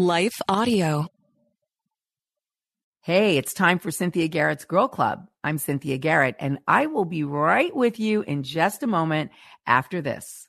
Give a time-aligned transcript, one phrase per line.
[0.00, 1.08] Life Audio.
[3.02, 5.28] Hey, it's time for Cynthia Garrett's Girl Club.
[5.44, 9.30] I'm Cynthia Garrett, and I will be right with you in just a moment
[9.66, 10.48] after this.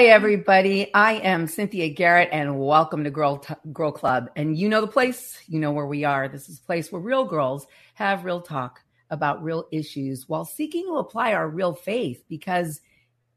[0.00, 0.90] Hi, everybody.
[0.94, 4.30] I am Cynthia Garrett, and welcome to Girl, T- Girl Club.
[4.34, 6.26] And you know the place, you know where we are.
[6.26, 10.86] This is a place where real girls have real talk about real issues while seeking
[10.86, 12.24] to apply our real faith.
[12.30, 12.80] Because,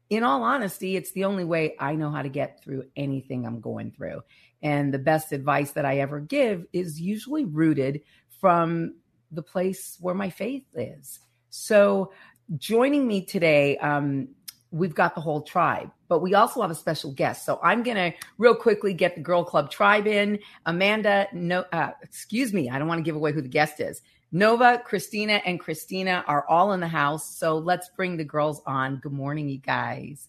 [0.08, 3.60] in all honesty, it's the only way I know how to get through anything I'm
[3.60, 4.22] going through.
[4.62, 8.00] And the best advice that I ever give is usually rooted
[8.40, 8.94] from
[9.30, 11.20] the place where my faith is.
[11.50, 12.14] So,
[12.56, 14.28] joining me today, um,
[14.74, 17.46] we've got the whole tribe, but we also have a special guest.
[17.46, 20.40] So I'm going to real quickly get the Girl Club tribe in.
[20.66, 24.02] Amanda, no, uh, excuse me, I don't want to give away who the guest is.
[24.32, 27.36] Nova, Christina, and Christina are all in the house.
[27.36, 28.96] So let's bring the girls on.
[28.96, 30.28] Good morning, you guys.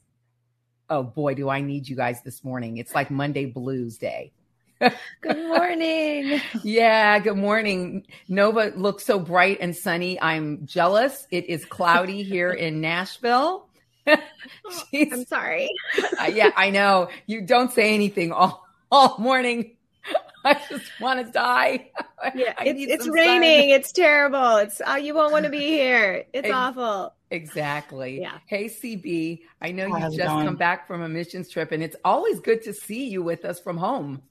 [0.91, 2.78] Oh boy, do I need you guys this morning.
[2.78, 4.31] It's like Monday Blues Day.
[4.79, 6.39] good morning.
[6.63, 8.05] yeah, good morning.
[8.28, 10.22] Nova looks so bright and sunny.
[10.22, 11.25] I'm jealous.
[11.31, 13.66] It is cloudy here in Nashville.
[14.93, 15.69] I'm sorry.
[16.19, 17.09] uh, yeah, I know.
[17.25, 19.75] You don't say anything all, all morning.
[20.45, 21.89] I just want to die.
[22.35, 23.71] Yeah, it's, it's raining.
[23.71, 23.79] Sun.
[23.79, 24.57] It's terrible.
[24.57, 26.25] It's uh, you won't want to be here.
[26.33, 27.13] It's awful.
[27.31, 28.21] Exactly.
[28.21, 28.38] Yeah.
[28.45, 29.41] Hey, CB.
[29.61, 30.45] I know you just going?
[30.45, 33.59] come back from a missions trip, and it's always good to see you with us
[33.59, 34.22] from home.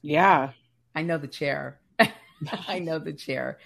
[0.00, 0.52] Yeah.
[0.94, 1.80] I know the chair.
[2.68, 3.58] I know the chair.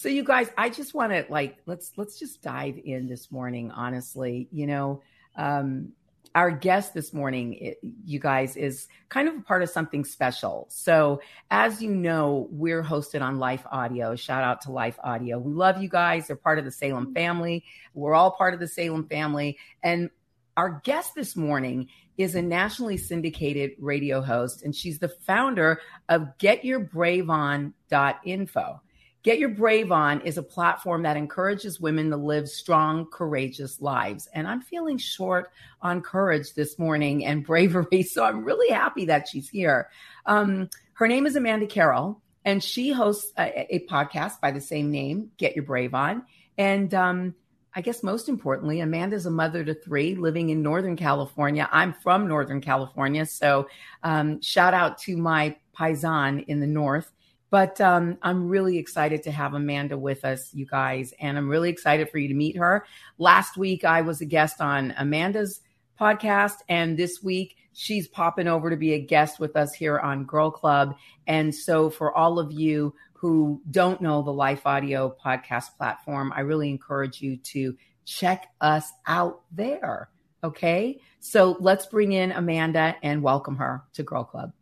[0.00, 3.70] So you guys, I just want to like let's let's just dive in this morning.
[3.70, 5.02] Honestly, you know,
[5.36, 5.92] um,
[6.34, 10.64] our guest this morning, it, you guys, is kind of a part of something special.
[10.70, 14.16] So, as you know, we're hosted on Life Audio.
[14.16, 15.38] Shout out to Life Audio.
[15.38, 16.28] We love you guys.
[16.28, 17.62] They're part of the Salem family.
[17.92, 19.58] We're all part of the Salem family.
[19.82, 20.08] And
[20.56, 26.38] our guest this morning is a nationally syndicated radio host, and she's the founder of
[26.38, 28.80] GetYourBraveOn.info.
[29.22, 34.28] Get Your Brave On is a platform that encourages women to live strong, courageous lives.
[34.32, 38.02] And I'm feeling short on courage this morning and bravery.
[38.02, 39.90] So I'm really happy that she's here.
[40.24, 44.90] Um, her name is Amanda Carroll, and she hosts a, a, podcast by the same
[44.90, 46.24] name, Get Your Brave On.
[46.56, 47.34] And um,
[47.74, 51.68] I guess most importantly, Amanda's a mother to three living in Northern California.
[51.70, 53.26] I'm from Northern California.
[53.26, 53.68] So
[54.02, 57.12] um, shout out to my paisan in the North.
[57.50, 61.68] But um, I'm really excited to have Amanda with us, you guys, and I'm really
[61.68, 62.86] excited for you to meet her.
[63.18, 65.60] Last week, I was a guest on Amanda's
[66.00, 70.24] podcast, and this week, she's popping over to be a guest with us here on
[70.24, 70.94] Girl Club.
[71.26, 76.40] And so, for all of you who don't know the Life Audio podcast platform, I
[76.40, 77.76] really encourage you to
[78.06, 80.08] check us out there.
[80.42, 81.00] Okay.
[81.20, 84.52] So let's bring in Amanda and welcome her to Girl Club.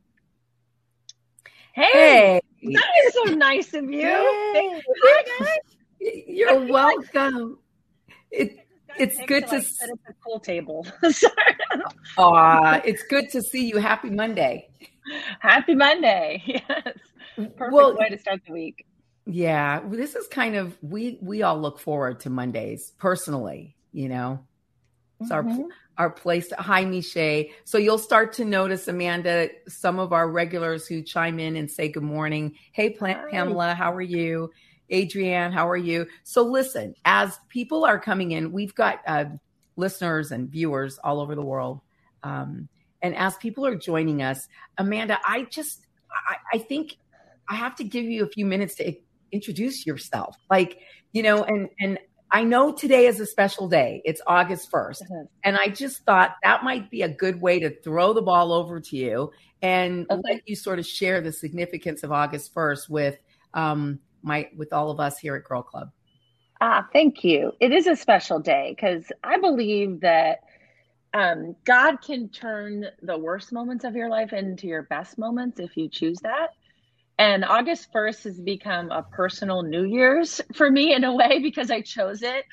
[1.79, 2.73] Hey, hey.
[2.73, 4.03] that is so nice of you.
[4.03, 4.83] Hey.
[6.01, 7.59] you You're welcome.
[8.33, 8.67] It,
[8.99, 10.85] it's good to, to set up a pool table.
[12.19, 13.79] Aw, it's good to see you.
[13.79, 14.69] Happy Monday.
[15.39, 16.43] Happy Monday.
[17.37, 17.53] Yes.
[17.57, 18.85] Perfect well, way to start the week.
[19.25, 24.41] Yeah, this is kind of we we all look forward to Mondays personally, you know.
[25.21, 25.61] It's mm-hmm.
[25.61, 26.51] our our place.
[26.59, 27.51] Hi, Miche.
[27.65, 31.89] So you'll start to notice, Amanda, some of our regulars who chime in and say
[31.89, 32.55] good morning.
[32.73, 34.51] Hey, Plant Pamela, how are you?
[34.91, 36.07] Adrienne, how are you?
[36.23, 39.27] So, listen, as people are coming in, we've got uh,
[39.77, 41.81] listeners and viewers all over the world.
[42.23, 42.69] Um,
[43.03, 44.49] and as people are joining us,
[44.79, 45.87] Amanda, I just,
[46.31, 46.97] I, I think
[47.49, 48.95] I have to give you a few minutes to
[49.31, 50.37] introduce yourself.
[50.51, 50.79] Like,
[51.13, 51.99] you know, and, and
[52.31, 54.03] I know today is a special day.
[54.05, 55.03] It's August 1st.
[55.03, 55.23] Mm-hmm.
[55.45, 58.81] And I just thought that might be a good way to throw the ball over
[58.81, 59.33] to you
[59.63, 60.21] and okay.
[60.25, 63.19] let you sort of share the significance of August 1st with
[63.55, 65.91] um, my with all of us here at Girl Club.
[66.61, 67.53] Ah, thank you.
[67.61, 70.41] It is a special day because I believe that
[71.15, 75.77] um, God can turn the worst moments of your life into your best moments if
[75.77, 76.51] you choose that.
[77.19, 81.71] And August 1st has become a personal New Year's for me in a way because
[81.71, 82.45] I chose it.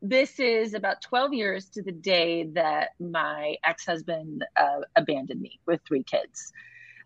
[0.00, 5.58] This is about 12 years to the day that my ex husband uh, abandoned me
[5.66, 6.52] with three kids.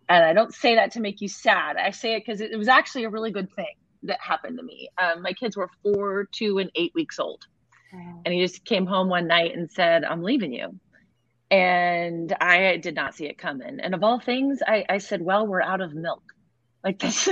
[0.09, 1.77] And I don't say that to make you sad.
[1.77, 4.89] I say it because it was actually a really good thing that happened to me.
[5.01, 7.47] Um, my kids were four, two, and eight weeks old.
[7.93, 8.23] Wow.
[8.25, 10.79] And he just came home one night and said, I'm leaving you.
[11.51, 13.81] And I did not see it coming.
[13.81, 16.23] And of all things, I, I said, Well, we're out of milk.
[16.85, 17.29] Like this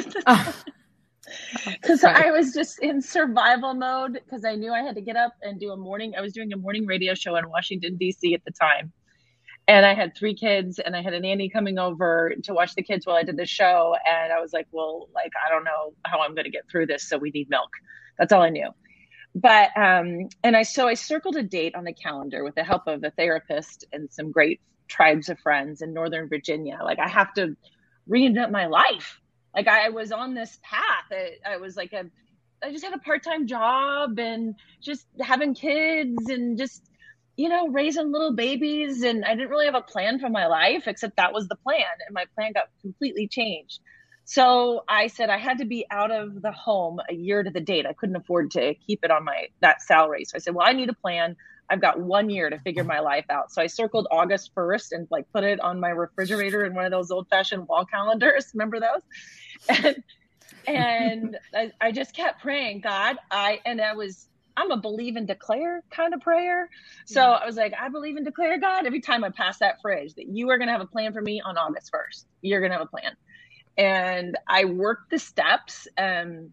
[1.67, 5.35] because I was just in survival mode because I knew I had to get up
[5.43, 6.15] and do a morning.
[6.17, 8.35] I was doing a morning radio show in Washington D.C.
[8.35, 8.93] at the time,
[9.69, 12.83] and I had three kids, and I had a nanny coming over to watch the
[12.83, 13.97] kids while I did the show.
[14.07, 16.87] And I was like, "Well, like I don't know how I'm going to get through
[16.87, 17.71] this, so we need milk."
[18.19, 18.71] That's all I knew.
[19.35, 22.87] But um, and I so I circled a date on the calendar with the help
[22.87, 26.79] of a therapist and some great tribes of friends in Northern Virginia.
[26.83, 27.57] Like I have to
[28.09, 29.21] reinvent my life
[29.57, 31.07] like I was on this path.
[31.11, 32.05] I, I was like a,
[32.63, 36.89] I just had a part time job and just having kids and just,
[37.37, 39.03] you know, raising little babies.
[39.03, 41.85] And I didn't really have a plan for my life, except that was the plan.
[42.07, 43.81] And my plan got completely changed.
[44.25, 47.61] So I said I had to be out of the home a year to the
[47.61, 47.87] date.
[47.87, 50.25] I couldn't afford to keep it on my that salary.
[50.25, 51.37] So I said, well, I need a plan.
[51.69, 53.53] I've got one year to figure my life out.
[53.53, 56.91] So I circled August 1st and like put it on my refrigerator in one of
[56.91, 58.51] those old fashioned wall calendars.
[58.55, 59.03] Remember those?
[59.69, 60.03] And,
[60.67, 65.27] and I, I just kept praying, God, I, and I was, I'm a believe and
[65.27, 66.71] declare kind of prayer.
[67.05, 67.31] So yeah.
[67.31, 70.29] I was like, I believe and declare, God, every time I pass that fridge that
[70.29, 72.25] you are going to have a plan for me on August 1st.
[72.43, 73.13] You're going to have a plan.
[73.77, 76.53] And I worked the steps and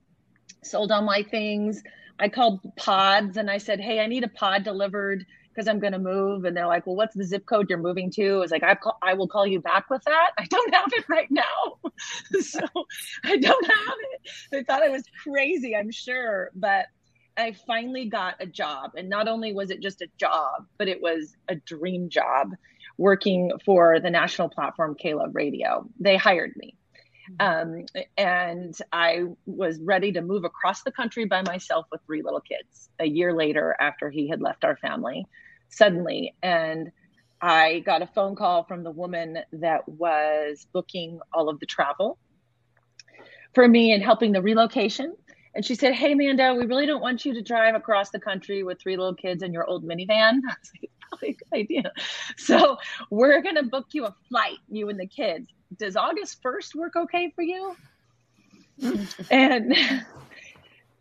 [0.63, 1.83] sold all my things
[2.19, 5.94] I called pods and I said, Hey, I need a pod delivered because I'm going
[5.94, 6.45] to move.
[6.45, 8.36] And they're like, Well, what's the zip code you're moving to?
[8.36, 10.31] I was like, I, call, I will call you back with that.
[10.38, 11.44] I don't have it right now.
[12.39, 12.62] so
[13.24, 14.31] I don't have it.
[14.51, 16.51] They thought I was crazy, I'm sure.
[16.56, 16.88] But
[17.38, 18.92] I finally got a job.
[18.95, 22.51] And not only was it just a job, but it was a dream job
[22.98, 25.88] working for the national platform K-Love Radio.
[26.00, 26.75] They hired me.
[27.39, 27.85] Um,
[28.17, 32.89] and I was ready to move across the country by myself with three little kids
[32.99, 35.25] a year later after he had left our family
[35.69, 36.35] suddenly.
[36.43, 36.91] And
[37.41, 42.17] I got a phone call from the woman that was booking all of the travel
[43.53, 45.15] for me and helping the relocation.
[45.55, 48.63] And she said, Hey, Amanda, we really don't want you to drive across the country
[48.63, 50.09] with three little kids in your old minivan.
[50.49, 50.89] I was like,
[51.21, 51.91] a good idea.
[52.37, 52.77] So
[53.11, 55.47] we're going to book you a flight, you and the kids
[55.77, 57.75] does August 1st work okay for you?
[59.29, 59.75] and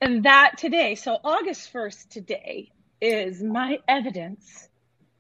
[0.01, 2.71] and that today, so August 1st today
[3.01, 4.69] is my evidence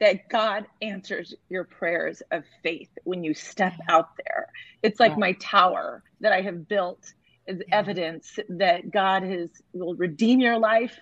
[0.00, 4.48] that God answers your prayers of faith when you step out there.
[4.82, 7.12] It's like my tower that I have built
[7.46, 10.98] is evidence that God has will redeem your life.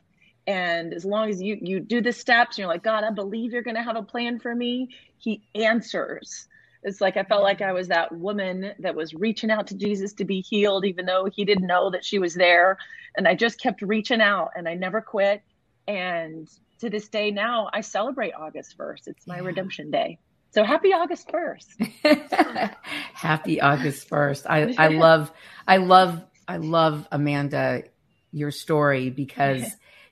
[0.46, 3.62] And as long as you you do the steps, you're like, God, I believe you're
[3.62, 4.88] gonna have a plan for me.
[5.18, 6.46] He answers
[6.82, 10.12] it's like I felt like I was that woman that was reaching out to Jesus
[10.14, 12.78] to be healed, even though he didn't know that she was there.
[13.16, 15.42] And I just kept reaching out and I never quit.
[15.87, 19.08] And to this day now, I celebrate August 1st.
[19.08, 19.44] It's my yeah.
[19.44, 20.18] redemption day.
[20.52, 22.75] So happy August 1st.
[23.14, 24.46] happy August 1st.
[24.49, 25.30] I, I love,
[25.68, 27.84] I love, I love Amanda,
[28.32, 29.64] your story because,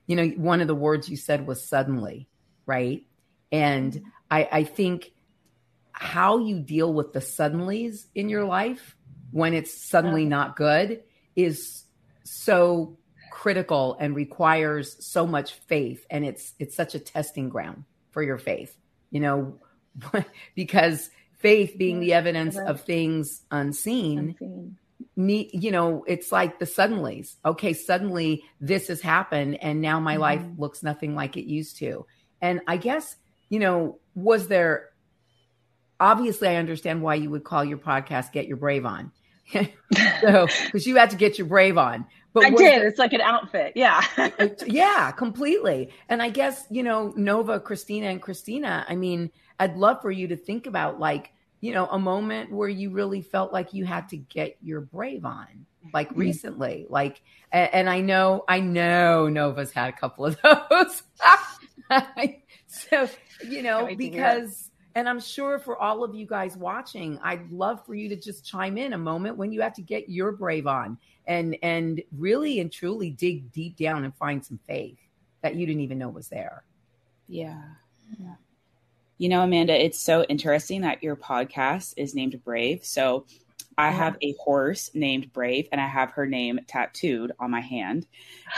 [0.05, 2.27] you know, one of the words you said was suddenly,
[2.65, 3.05] right?
[3.51, 5.11] And I, I think
[6.01, 8.95] how you deal with the suddenlies in your life
[9.31, 11.03] when it's suddenly not good
[11.35, 11.83] is
[12.23, 12.97] so
[13.31, 16.05] critical and requires so much faith.
[16.09, 18.75] And it's it's such a testing ground for your faith
[19.11, 19.59] you know
[20.55, 24.77] because faith being the evidence of things unseen, unseen.
[25.15, 27.35] Need, you know it's like the suddenlies.
[27.43, 30.21] Okay suddenly this has happened and now my mm-hmm.
[30.21, 32.05] life looks nothing like it used to.
[32.41, 33.17] And i guess
[33.49, 34.89] you know was there
[35.99, 39.11] obviously I understand why you would call your podcast Get Your Brave On.
[40.21, 42.05] so because you had to get your brave on.
[42.33, 42.83] But I did.
[42.83, 43.73] It's like an outfit.
[43.75, 44.03] Yeah.
[44.67, 45.89] yeah, completely.
[46.09, 50.27] And I guess, you know, Nova, Christina, and Christina, I mean, I'd love for you
[50.27, 54.09] to think about like, you know, a moment where you really felt like you had
[54.09, 56.19] to get your brave on, like mm-hmm.
[56.19, 56.85] recently.
[56.87, 61.03] Like, and, and I know, I know Nova's had a couple of those.
[62.67, 63.09] so,
[63.43, 67.93] you know, because and I'm sure for all of you guys watching, I'd love for
[67.93, 70.97] you to just chime in a moment when you have to get your brave on
[71.27, 74.97] and and really and truly dig deep down and find some faith
[75.41, 76.63] that you didn't even know was there.
[77.27, 77.61] Yeah.
[78.19, 78.35] Yeah.
[79.17, 82.83] You know, Amanda, it's so interesting that your podcast is named Brave.
[82.83, 83.25] So
[83.77, 88.07] I have a horse named Brave and I have her name tattooed on my hand.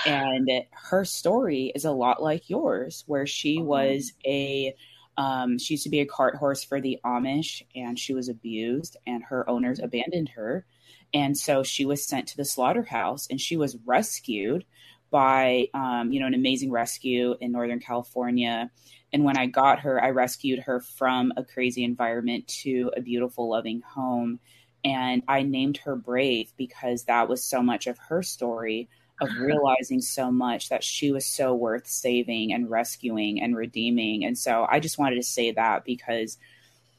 [0.05, 4.73] And her story is a lot like yours, where she was a
[5.17, 8.97] um, she used to be a cart horse for the Amish and she was abused,
[9.05, 10.65] and her owners abandoned her.
[11.13, 14.65] And so she was sent to the slaughterhouse and she was rescued
[15.09, 18.71] by, um, you know, an amazing rescue in Northern California.
[19.11, 23.49] And when I got her, I rescued her from a crazy environment to a beautiful,
[23.49, 24.39] loving home.
[24.85, 28.87] And I named her Brave because that was so much of her story
[29.21, 34.25] of realizing so much that she was so worth saving and rescuing and redeeming.
[34.25, 36.37] And so I just wanted to say that because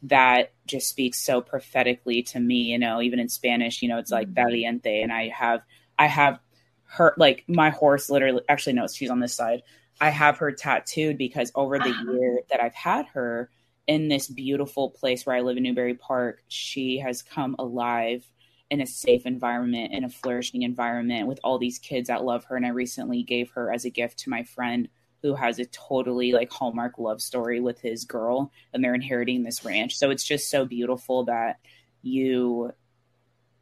[0.04, 4.10] that just speaks so prophetically to me, you know, even in Spanish, you know, it's
[4.10, 4.34] like mm-hmm.
[4.34, 5.02] valiente.
[5.02, 5.62] And I have,
[5.98, 6.38] I have
[6.84, 9.62] her, like my horse literally, actually, no, she's on this side.
[10.00, 13.50] I have her tattooed because over the year that I've had her
[13.86, 18.24] in this beautiful place where I live in Newbury Park, she has come alive
[18.72, 22.56] in a safe environment, in a flourishing environment with all these kids that love her.
[22.56, 24.88] And I recently gave her as a gift to my friend
[25.20, 29.62] who has a totally like hallmark love story with his girl and they're inheriting this
[29.62, 29.94] ranch.
[29.98, 31.58] So it's just so beautiful that
[32.00, 32.72] you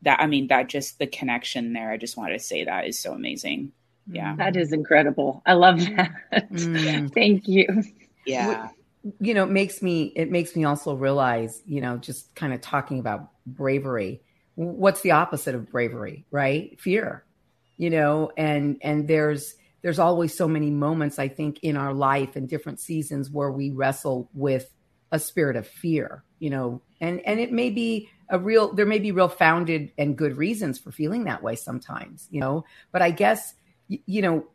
[0.03, 1.91] that I mean that just the connection there.
[1.91, 3.73] I just wanted to say that is so amazing.
[4.07, 4.37] Yeah.
[4.37, 5.43] That is incredible.
[5.45, 6.13] I love that.
[6.53, 7.13] Mm.
[7.15, 7.67] Thank you.
[8.25, 8.69] Yeah.
[9.19, 12.61] You know, it makes me it makes me also realize, you know, just kind of
[12.61, 14.23] talking about bravery
[14.55, 16.79] what's the opposite of bravery, right?
[16.81, 17.25] Fear,
[17.77, 22.37] you know, and and there's there's always so many moments I think in our life
[22.37, 24.71] and different seasons where we wrestle with
[25.13, 28.99] a spirit of fear, you know, and and it may be a real there may
[28.99, 33.11] be real founded and good reasons for feeling that way sometimes, you know, but I
[33.11, 33.55] guess
[33.89, 34.47] you know,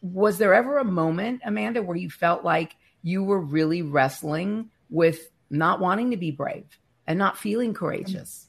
[0.00, 5.28] was there ever a moment, Amanda, where you felt like you were really wrestling with
[5.50, 8.45] not wanting to be brave and not feeling courageous?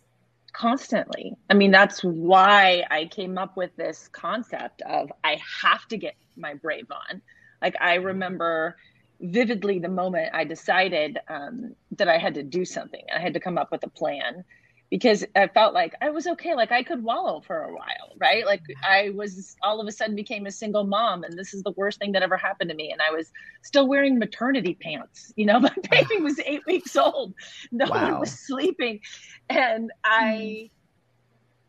[0.58, 1.36] Constantly.
[1.50, 6.16] I mean, that's why I came up with this concept of I have to get
[6.36, 7.22] my brave on.
[7.62, 8.76] Like, I remember
[9.20, 13.04] vividly the moment I decided um, that I had to do something.
[13.16, 14.44] I had to come up with a plan
[14.90, 16.56] because I felt like I was okay.
[16.56, 18.46] Like I could wallow for a while, right?
[18.46, 21.72] Like I was all of a sudden became a single mom, and this is the
[21.72, 22.92] worst thing that ever happened to me.
[22.92, 23.32] And I was
[23.64, 25.34] still wearing maternity pants.
[25.36, 27.34] You know, my baby was eight weeks old.
[27.72, 28.12] No wow.
[28.12, 29.02] one was sleeping,
[29.50, 30.70] and I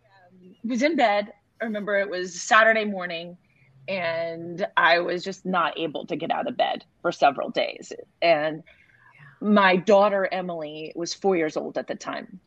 [0.04, 1.32] um, was in bed.
[1.60, 3.36] I remember it was Saturday morning,
[3.88, 7.92] and I was just not able to get out of bed for several days.
[8.22, 8.62] And
[9.40, 12.40] my daughter Emily was four years old at the time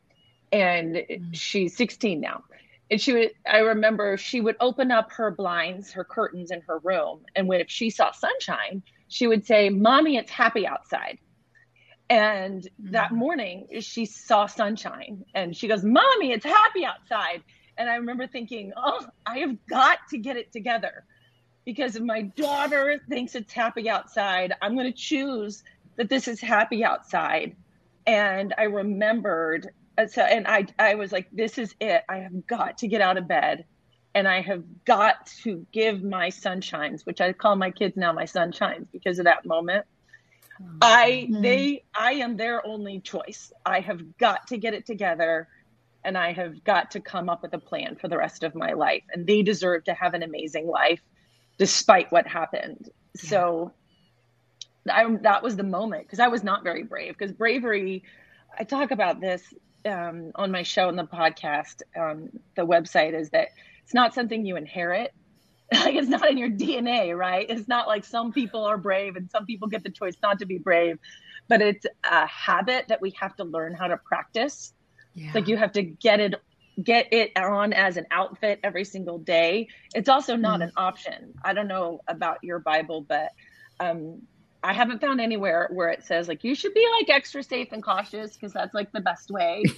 [0.51, 1.31] and mm-hmm.
[1.31, 2.43] she's 16 now
[2.89, 6.79] and she would i remember she would open up her blinds her curtains in her
[6.79, 11.17] room and when if she saw sunshine she would say mommy it's happy outside
[12.10, 12.91] and mm-hmm.
[12.91, 17.41] that morning she saw sunshine and she goes mommy it's happy outside
[17.77, 21.05] and i remember thinking oh i have got to get it together
[21.63, 25.63] because if my daughter thinks it's happy outside i'm going to choose
[25.96, 27.55] that this is happy outside
[28.05, 29.70] and i remembered
[30.08, 32.03] so and I I was like, this is it.
[32.08, 33.65] I have got to get out of bed
[34.13, 38.25] and I have got to give my sunshines, which I call my kids now my
[38.25, 39.86] sunshines because of that moment.
[40.62, 40.77] Mm-hmm.
[40.81, 43.51] I they I am their only choice.
[43.65, 45.48] I have got to get it together
[46.03, 48.74] and I have got to come up with a plan for the rest of my
[48.74, 49.03] life.
[49.13, 51.01] And they deserve to have an amazing life
[51.58, 52.89] despite what happened.
[53.15, 53.29] Yeah.
[53.29, 53.74] So
[54.89, 58.03] I, that was the moment because I was not very brave because bravery
[58.58, 59.41] I talk about this
[59.85, 63.50] um, on my show and the podcast, um, the website is that
[63.83, 65.13] it's not something you inherit.
[65.73, 67.45] like it's not in your DNA, right?
[67.50, 70.45] It's not like some people are brave and some people get the choice not to
[70.45, 71.00] be brave,
[71.47, 74.73] but it's a habit that we have to learn how to practice.
[75.13, 75.31] Yeah.
[75.33, 76.35] Like you have to get it
[76.81, 79.67] get it on as an outfit every single day.
[79.93, 80.65] It's also not mm.
[80.65, 81.33] an option.
[81.43, 83.31] I don't know about your Bible, but
[83.79, 84.21] um,
[84.63, 87.81] I haven't found anywhere where it says like you should be like extra safe and
[87.81, 89.63] cautious because that's like the best way.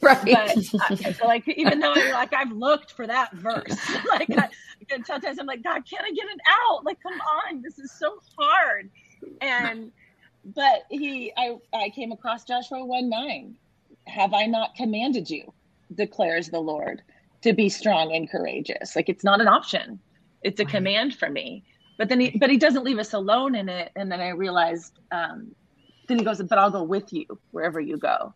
[0.00, 0.24] Right.
[0.24, 3.76] But, uh, like, even though I'm like I've looked for that verse,
[4.08, 4.48] like I,
[5.04, 6.40] sometimes I'm like, God, can I get it
[6.70, 6.84] out?
[6.84, 8.90] Like, come on, this is so hard.
[9.40, 9.90] And
[10.54, 13.56] but he, I, I came across Joshua one nine.
[14.06, 15.52] Have I not commanded you,
[15.94, 17.02] declares the Lord,
[17.42, 18.94] to be strong and courageous?
[18.94, 19.98] Like, it's not an option;
[20.42, 20.74] it's a right.
[20.74, 21.64] command for me.
[21.98, 23.92] But then he, but he doesn't leave us alone in it.
[23.94, 25.54] And then I realized, um,
[26.06, 28.32] then he goes, but I'll go with you wherever you go.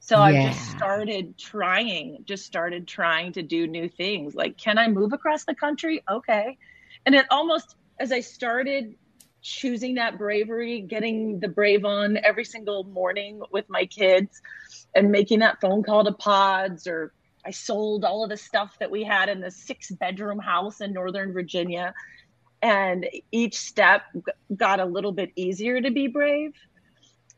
[0.00, 0.24] So yeah.
[0.24, 4.34] I just started trying, just started trying to do new things.
[4.34, 6.02] Like, can I move across the country?
[6.10, 6.58] Okay.
[7.06, 8.96] And it almost, as I started
[9.42, 14.42] choosing that bravery, getting the brave on every single morning with my kids
[14.94, 17.12] and making that phone call to pods or
[17.44, 20.92] I sold all of the stuff that we had in the six bedroom house in
[20.92, 21.94] Northern Virginia.
[22.62, 24.02] And each step
[24.54, 26.52] got a little bit easier to be brave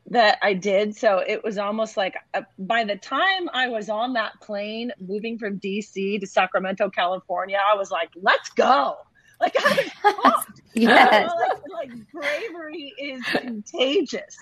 [0.09, 0.95] that I did.
[0.95, 5.37] So it was almost like uh, by the time I was on that plane moving
[5.37, 8.97] from DC to Sacramento, California, I was like, let's go.
[9.39, 11.31] Like I was yes.
[11.71, 14.37] like, like bravery is contagious.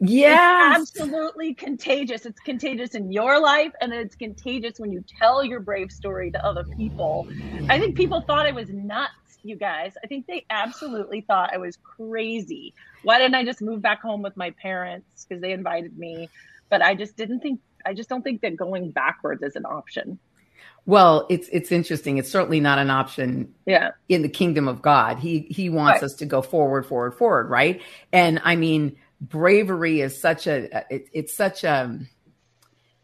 [0.00, 2.24] Yeah, absolutely contagious.
[2.24, 6.44] It's contagious in your life, and it's contagious when you tell your brave story to
[6.44, 7.28] other people.
[7.68, 9.12] I think people thought I was nuts
[9.46, 9.94] you guys.
[10.02, 12.74] I think they absolutely thought I was crazy.
[13.02, 16.28] Why didn't I just move back home with my parents because they invited me?
[16.68, 20.18] But I just didn't think I just don't think that going backwards is an option.
[20.86, 22.18] Well, it's it's interesting.
[22.18, 23.54] It's certainly not an option.
[23.66, 23.90] Yeah.
[24.08, 26.04] In the kingdom of God, he he wants right.
[26.04, 27.82] us to go forward, forward, forward, right?
[28.12, 31.98] And I mean, bravery is such a it, it's such a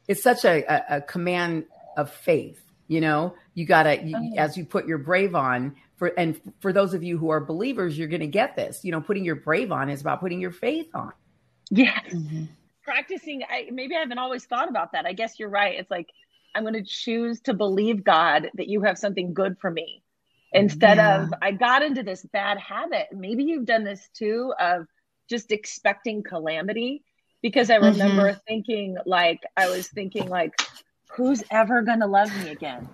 [0.07, 1.65] it's such a, a, command
[1.97, 2.61] of faith.
[2.87, 4.39] You know, you gotta you, oh.
[4.39, 7.97] as you put your brave on, for and for those of you who are believers,
[7.97, 8.85] you're going to get this.
[8.85, 11.12] You know, putting your brave on is about putting your faith on.
[11.71, 12.00] Yeah.
[12.11, 12.47] Mm-hmm.
[12.82, 13.44] Practicing.
[13.49, 15.06] I, maybe I haven't always thought about that.
[15.06, 15.78] I guess you're right.
[15.78, 16.09] It's like
[16.56, 20.02] I'm going to choose to believe God that you have something good for me
[20.52, 21.23] instead yeah.
[21.23, 23.06] of I got into this bad habit.
[23.12, 24.88] Maybe you've done this too of
[25.30, 27.04] just expecting calamity
[27.43, 28.41] because I remember mm-hmm.
[28.49, 30.50] thinking like I was thinking like
[31.12, 32.88] who's ever going to love me again?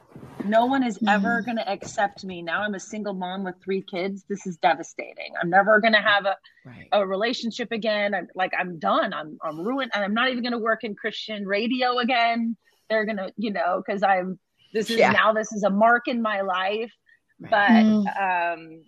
[0.45, 2.43] No one is ever going to accept me.
[2.43, 4.25] Now I'm a single mom with three kids.
[4.29, 5.33] This is devastating.
[5.41, 6.89] I'm never going to have a right.
[6.93, 8.15] a relationship again.
[8.15, 9.13] I'm like I'm done.
[9.13, 12.57] I'm I'm ruined and I'm not even going to work in Christian radio again.
[12.89, 14.39] They're going to, you know, cuz I'm
[14.73, 15.13] this is yeah.
[15.13, 16.93] now this is a mark in my life.
[17.41, 17.51] Right.
[17.51, 18.53] But mm.
[18.55, 18.85] um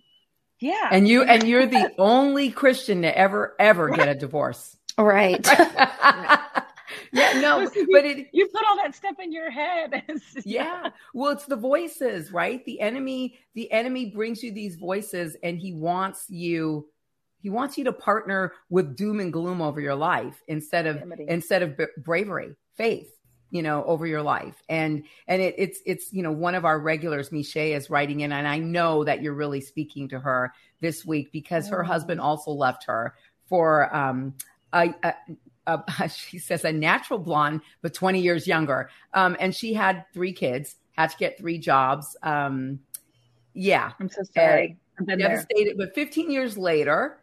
[0.59, 0.89] yeah.
[0.91, 4.77] And you and you're the only Christian to ever ever get a divorce.
[4.97, 5.45] Right.
[7.11, 7.59] yeah, no,
[7.91, 10.03] but it, you put all that stuff in your head.
[10.45, 10.89] yeah.
[11.13, 12.63] Well, it's the voices, right?
[12.65, 16.87] The enemy, the enemy brings you these voices and he wants you,
[17.41, 21.63] he wants you to partner with doom and gloom over your life instead of, instead
[21.63, 23.11] of bravery, faith
[23.51, 26.79] you know over your life and and it, it's it's you know one of our
[26.79, 31.05] regulars miche is writing in and i know that you're really speaking to her this
[31.05, 31.85] week because her oh.
[31.85, 33.13] husband also left her
[33.47, 34.33] for um
[34.73, 35.13] a, a,
[35.67, 38.89] uh, she says a natural blonde, but 20 years younger.
[39.13, 42.15] Um, and she had three kids, had to get three jobs.
[42.23, 42.79] Um,
[43.53, 43.91] yeah.
[43.99, 44.77] I'm so sorry.
[45.05, 45.77] Devastated.
[45.77, 45.87] There.
[45.87, 47.21] But 15 years later,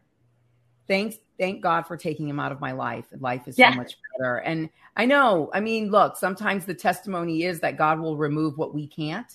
[0.89, 3.07] thanks, thank God for taking him out of my life.
[3.19, 3.73] Life is yeah.
[3.73, 4.39] so much better.
[4.39, 8.75] And I know, I mean, look, sometimes the testimony is that God will remove what
[8.75, 9.31] we can't.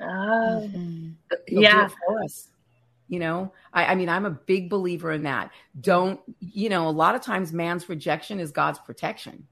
[0.00, 1.10] Oh, mm-hmm.
[1.48, 1.88] yeah.
[1.88, 2.48] for us.
[3.12, 5.50] You know, I, I mean, I'm a big believer in that.
[5.78, 9.46] Don't, you know, a lot of times man's rejection is God's protection.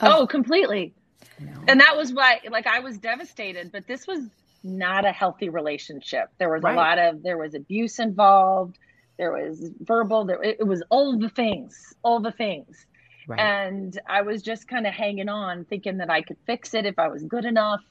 [0.00, 0.92] Oh, oh completely.
[1.38, 1.62] You know?
[1.68, 4.28] And that was why, like, I was devastated, but this was
[4.64, 6.30] not a healthy relationship.
[6.38, 6.72] There was right.
[6.72, 8.76] a lot of, there was abuse involved.
[9.18, 12.86] There was verbal, there, it, it was all the things, all the things.
[13.28, 13.38] Right.
[13.38, 16.98] And I was just kind of hanging on, thinking that I could fix it if
[16.98, 17.82] I was good enough,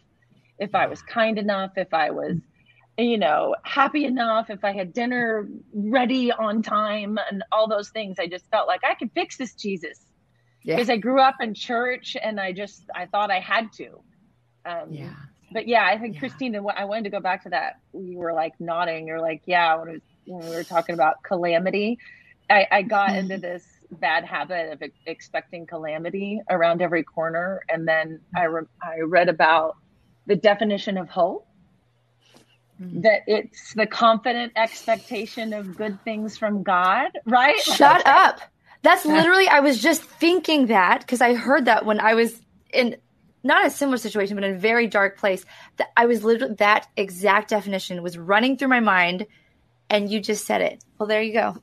[0.59, 2.35] if I was kind enough, if I was
[2.97, 8.17] you know, happy enough, if I had dinner ready on time and all those things,
[8.19, 9.99] I just felt like I could fix this Jesus.
[10.63, 10.75] Yeah.
[10.75, 14.01] Because I grew up in church and I just I thought I had to.
[14.65, 15.13] Um, yeah.
[15.51, 16.19] But yeah, I think yeah.
[16.19, 17.79] Christine, I wanted to go back to that.
[17.93, 19.07] You were like nodding.
[19.07, 21.99] You're like, yeah, when, was, when we were talking about calamity,
[22.49, 23.31] I, I got mm-hmm.
[23.31, 27.61] into this bad habit of expecting calamity around every corner.
[27.69, 29.77] And then I, re- I read about
[30.25, 31.47] the definition of hope
[32.83, 33.01] Mm-hmm.
[33.01, 37.59] that it's the confident expectation of good things from God, right?
[37.59, 38.41] Shut up.
[38.81, 42.39] That's literally, I was just thinking that because I heard that when I was
[42.73, 42.97] in
[43.43, 45.45] not a similar situation, but in a very dark place.
[45.77, 49.27] That I was literally, that exact definition was running through my mind,
[49.89, 50.83] and you just said it.
[50.99, 51.57] Well, there you go.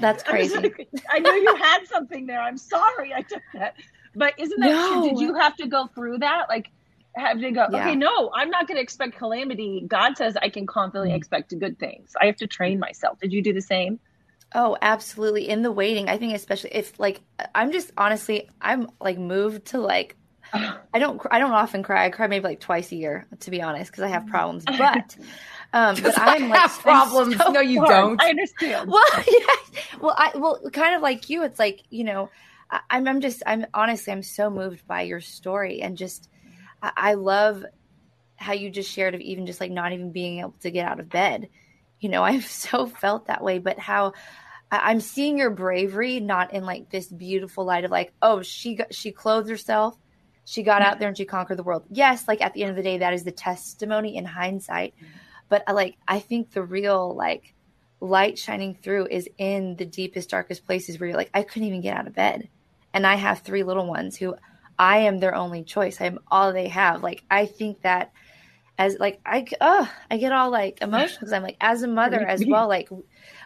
[0.00, 0.56] That's crazy.
[0.56, 2.40] I, like, I knew you had something there.
[2.40, 3.74] I'm sorry I took that.
[4.14, 5.02] But isn't that No.
[5.02, 5.10] true?
[5.10, 6.46] Did you have to go through that?
[6.48, 6.70] Like,
[7.20, 7.80] have to go, Yeah.
[7.80, 9.84] okay, no, I'm not going to expect calamity.
[9.86, 11.16] God says I can confidently Mm.
[11.16, 12.12] expect good things.
[12.20, 13.18] I have to train myself.
[13.20, 14.00] Did you do the same?
[14.54, 15.48] Oh, absolutely.
[15.48, 17.20] In the waiting, I think especially if like
[17.54, 20.16] I'm just honestly, I'm like moved to like
[20.52, 22.04] I don't I don't often cry.
[22.06, 24.64] I cry maybe like twice a year, to be honest, because I have problems.
[24.64, 25.16] But
[25.72, 27.36] um but I'm like have problems.
[27.36, 27.90] so no, you Hard.
[27.90, 28.22] don't.
[28.22, 28.90] I understand.
[28.90, 29.46] well, yeah.
[30.00, 31.42] Well, I well, kind of like you.
[31.42, 32.30] It's like you know,
[32.70, 36.28] I, I'm I'm just I'm honestly I'm so moved by your story and just
[36.96, 37.64] I, love
[38.36, 41.00] how you just shared of even just like not even being able to get out
[41.00, 41.48] of bed.
[42.00, 44.12] You know, I've so felt that way, but how
[44.70, 48.94] I'm seeing your bravery not in like this beautiful light of like, oh, she got,
[48.94, 49.96] she clothed herself,
[50.44, 51.84] she got out there and she conquered the world.
[51.90, 54.94] Yes, like at the end of the day, that is the testimony in hindsight.
[55.48, 57.54] But I like I think the real like
[58.00, 61.80] light shining through is in the deepest, darkest places where you're like, I couldn't even
[61.80, 62.48] get out of bed.
[62.92, 64.36] And I have three little ones who
[64.78, 66.00] I am their only choice.
[66.00, 67.02] I'm all they have.
[67.02, 68.12] Like, I think that
[68.76, 72.20] as like, I, oh, I get all like emotional because I'm like, as a mother
[72.20, 72.88] as well, like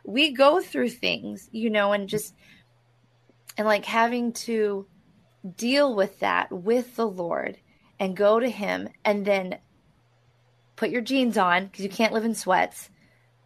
[0.04, 2.34] we go through things, you know, and just,
[3.56, 4.86] and like having to
[5.56, 7.58] deal with that with the Lord
[8.00, 9.58] and go to Him and then
[10.76, 12.88] put your jeans on because you can't live in sweats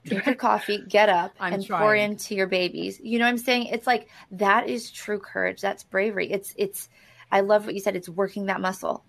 [0.05, 3.01] drink your coffee, get up, I'm and pour into your babies.
[3.03, 3.67] You know what I'm saying?
[3.67, 5.61] It's like that is true courage.
[5.61, 6.31] That's bravery.
[6.31, 6.89] It's it's
[7.33, 7.97] I love what you said.
[7.97, 9.05] It's working that muscle.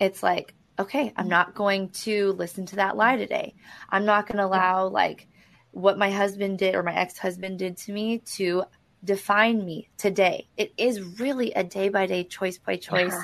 [0.00, 1.28] It's like, okay, I'm mm-hmm.
[1.28, 3.54] not going to listen to that lie today.
[3.90, 5.28] I'm not going to allow like
[5.72, 8.64] what my husband did or my ex-husband did to me to
[9.04, 10.48] define me today.
[10.56, 13.14] It is really a day by day, choice by choice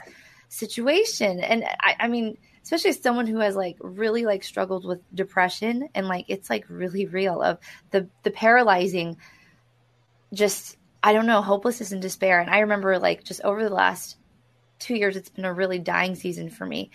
[0.48, 1.40] situation.
[1.40, 5.88] And I, I mean, especially as someone who has like really like struggled with depression
[5.94, 7.58] and like it's like really real of
[7.90, 9.16] the the paralyzing
[10.32, 12.40] just I don't know, hopelessness and despair.
[12.40, 14.16] And I remember like just over the last
[14.78, 16.90] two years it's been a really dying season for me.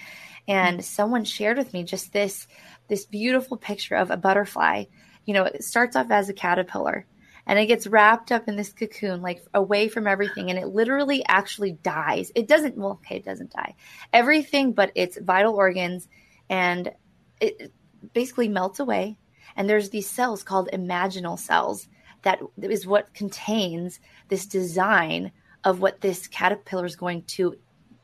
[0.48, 0.84] And mm-hmm.
[0.84, 2.48] someone shared with me just this
[2.88, 4.86] this beautiful picture of a butterfly.
[5.26, 7.06] You know, it starts off as a caterpillar
[7.46, 11.24] and it gets wrapped up in this cocoon, like away from everything, and it literally
[11.28, 12.32] actually dies.
[12.36, 13.76] It doesn't, well, okay, it doesn't die.
[14.14, 16.08] Everything but its vital organs
[16.50, 16.92] and
[17.40, 17.74] it
[18.14, 19.18] basically melts away.
[19.56, 21.88] And there's these cells called imaginal cells
[22.22, 25.32] that is what contains this design
[25.64, 27.58] of what this caterpillar is going to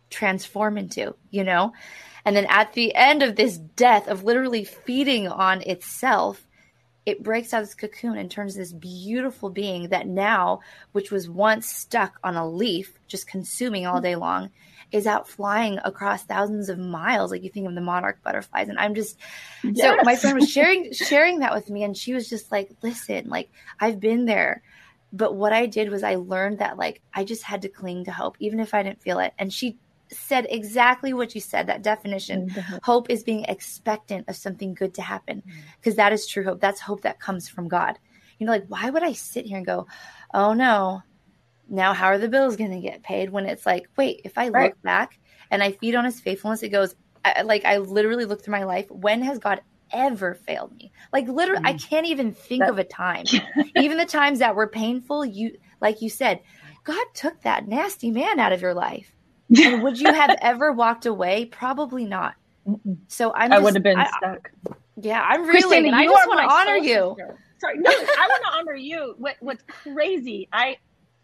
[0.10, 1.74] transform into, you know?
[2.26, 6.46] And then at the end of this death of literally feeding on itself,
[7.06, 10.60] it breaks out of this cocoon and turns this beautiful being that now,
[10.92, 14.50] which was once stuck on a leaf, just consuming all day long,
[14.92, 17.32] is out flying across thousands of miles.
[17.32, 18.68] Like you think of the monarch butterflies.
[18.68, 19.18] And I'm just
[19.74, 23.30] so my friend was sharing sharing that with me and she was just like, listen,
[23.30, 24.62] like I've been there.
[25.14, 28.12] But what I did was I learned that like I just had to cling to
[28.12, 29.34] hope, even if I didn't feel it.
[29.40, 29.78] And she
[30.12, 32.50] said exactly what you said, that definition.
[32.50, 32.78] Mm-hmm.
[32.84, 35.44] Hope is being expectant of something good to happen.
[35.46, 35.60] Mm-hmm.
[35.80, 36.60] Because that is true hope.
[36.60, 37.98] That's hope that comes from God.
[38.40, 39.88] You know, like why would I sit here and go,
[40.34, 41.02] Oh no,
[41.70, 43.30] now how are the bills gonna get paid?
[43.30, 44.72] When it's like, wait, if I Right.
[44.72, 45.20] look back
[45.52, 48.64] and I feed on his faithfulness, it goes I, like I literally look through my
[48.64, 48.90] life.
[48.90, 50.92] When has God ever failed me?
[51.12, 51.90] Like literally, I mm.
[51.90, 53.26] can't even think That- of a time.
[53.76, 56.42] even the times that were painful, you like you said,
[56.84, 59.17] God took that nasty man out of your life.
[59.56, 61.46] And would you have ever walked away?
[61.46, 62.36] Probably not.
[63.08, 63.54] So I'm.
[63.54, 64.52] I would have been I- stuck.
[64.98, 65.62] yeah, I'm really.
[65.62, 67.16] Christina, I just want to honor you.
[67.18, 67.40] sister.
[67.60, 69.16] Sorry, no, I want to honor you.
[69.18, 70.48] What What's crazy?
[70.52, 70.78] I,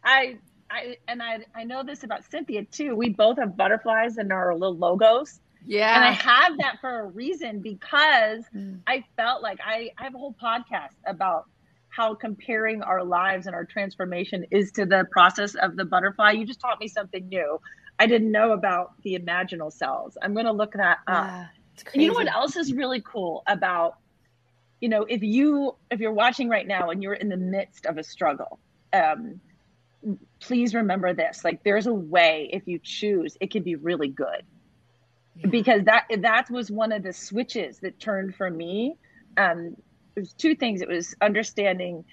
[0.04, 0.38] I,
[0.72, 2.96] I, and I, I know this about Cynthia too.
[2.96, 5.96] We both have butterflies in our little logos, Yeah.
[5.96, 8.80] and I have that for a reason because Mm.
[8.88, 11.46] I felt like I, I have a whole podcast about
[11.90, 16.32] how comparing our lives and our transformation is to the process of the butterfly.
[16.32, 17.60] You just taught me something new.
[18.04, 20.18] I didn't know about the imaginal cells.
[20.22, 21.26] I'm going to look that up.
[21.26, 21.48] Yeah,
[21.94, 23.96] And you know what else is really cool about
[24.82, 27.98] you know if you if you're watching right now and you're in the midst of
[27.98, 28.60] a struggle
[28.92, 29.40] um
[30.42, 34.44] please remember this like there's a way if you choose it can be really good.
[35.50, 38.98] Because that that was one of the switches that turned for me.
[39.38, 39.78] Um
[40.18, 40.82] it was two things.
[40.82, 42.04] It was understanding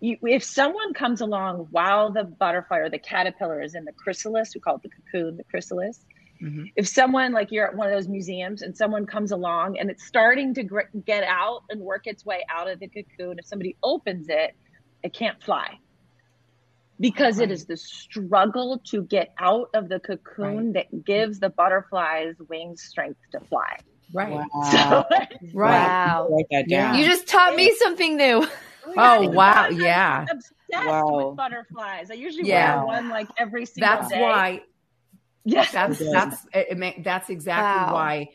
[0.00, 4.52] you, if someone comes along while the butterfly or the caterpillar is in the chrysalis
[4.54, 6.04] we call it the cocoon the chrysalis
[6.40, 6.70] Mhm.
[6.76, 10.04] if someone like you're at one of those museums and someone comes along and it's
[10.06, 13.76] starting to gr- get out and work its way out of the cocoon if somebody
[13.82, 14.54] opens it
[15.02, 15.76] it can't fly
[17.00, 22.36] because it is the struggle to get out of the cocoon that gives the butterfly's
[22.48, 23.76] wings strength to fly
[24.12, 24.30] Right.
[24.30, 24.46] Wow.
[24.70, 25.04] so
[25.52, 25.86] Right.
[25.88, 26.28] Wow.
[26.30, 26.98] Write that down.
[26.98, 28.46] You just taught me something new.
[28.96, 29.66] Oh, wow.
[29.66, 30.26] I'm Yeah.
[30.30, 31.28] obsessed Wow.
[31.28, 32.76] with butterflies i usually Yeah.
[32.76, 34.62] wear one like every single That's day why
[35.44, 37.94] Yes, that's that's it, that's exactly Wow.
[37.94, 38.28] why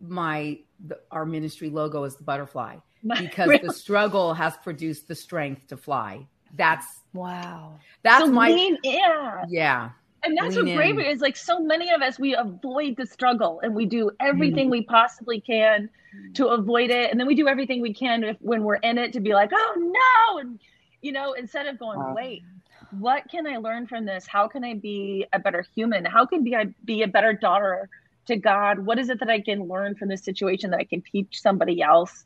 [0.00, 2.76] my the, our ministry logo is the butterfly
[3.18, 3.60] because Really?
[3.62, 6.26] the struggle has produced the strength to fly.
[6.54, 7.78] That's Wow.
[8.02, 9.44] that's so my lean, yeah.
[9.48, 9.90] yeah.
[10.24, 10.76] And that's Lean what in.
[10.76, 11.20] bravery is.
[11.20, 14.70] Like so many of us, we avoid the struggle and we do everything Mm-hmm.
[14.70, 15.88] we possibly can
[16.34, 17.10] to avoid it.
[17.10, 19.50] And then we do everything we can if, when we're in it to be like,
[19.52, 20.38] oh no.
[20.40, 20.58] And,
[21.02, 22.14] you know, instead of going, Wow.
[22.14, 22.42] wait,
[22.90, 24.26] what can I learn from this?
[24.26, 26.04] How can I be a better human?
[26.04, 27.88] How can be, I be a better daughter
[28.26, 28.80] to God?
[28.80, 31.80] What is it that I can learn from this situation that I can teach somebody
[31.82, 32.24] else?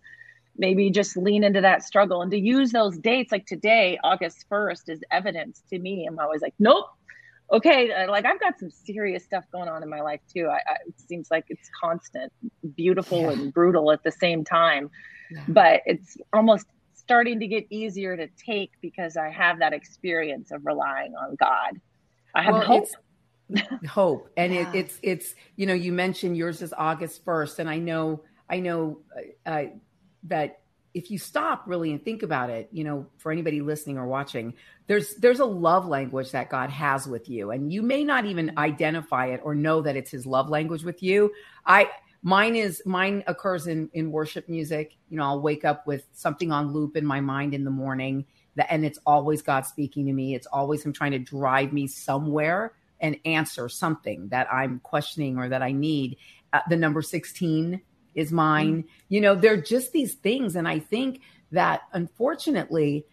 [0.57, 4.89] Maybe just lean into that struggle and to use those dates like today, August 1st,
[4.91, 6.07] is evidence to me.
[6.07, 6.87] I'm always like, nope,
[7.53, 10.57] okay uh, like i've got some serious stuff going on in my life too I,
[10.57, 12.33] I it seems like it's constant
[12.77, 13.33] beautiful Yeah.
[13.33, 14.91] and brutal at the same time
[15.31, 15.45] Yeah.
[15.49, 20.65] but it's almost starting to get easier to take because i have that experience of
[20.65, 21.79] relying on god
[22.35, 22.89] i have Well, hope
[23.87, 24.71] hope and Yeah.
[24.73, 28.61] it, it's it's you know you mentioned yours is august 1st and i know i
[28.61, 29.01] know
[29.47, 29.65] uh, uh,
[30.25, 30.62] that
[30.95, 34.55] if you stop really and think about it you know for anybody listening or watching
[34.87, 37.51] there's there's a love language that god has with you.
[37.51, 41.03] And you may not even identify it or know that it's his love language with
[41.03, 41.33] you.
[41.67, 41.89] I
[42.23, 44.97] mine is mine occurs in in worship music.
[45.09, 48.27] You know i'll wake up with something on loop in my mind in the morning
[48.57, 50.35] that and it's always god speaking to me.
[50.35, 55.49] It's always him trying to drive me somewhere and answer something that i'm questioning or
[55.49, 56.17] that i need.
[56.53, 57.81] Uh, the number 16
[58.15, 58.89] is mine mm-hmm.
[59.09, 61.21] you know they're just these things and i think
[61.51, 63.07] that unfortunately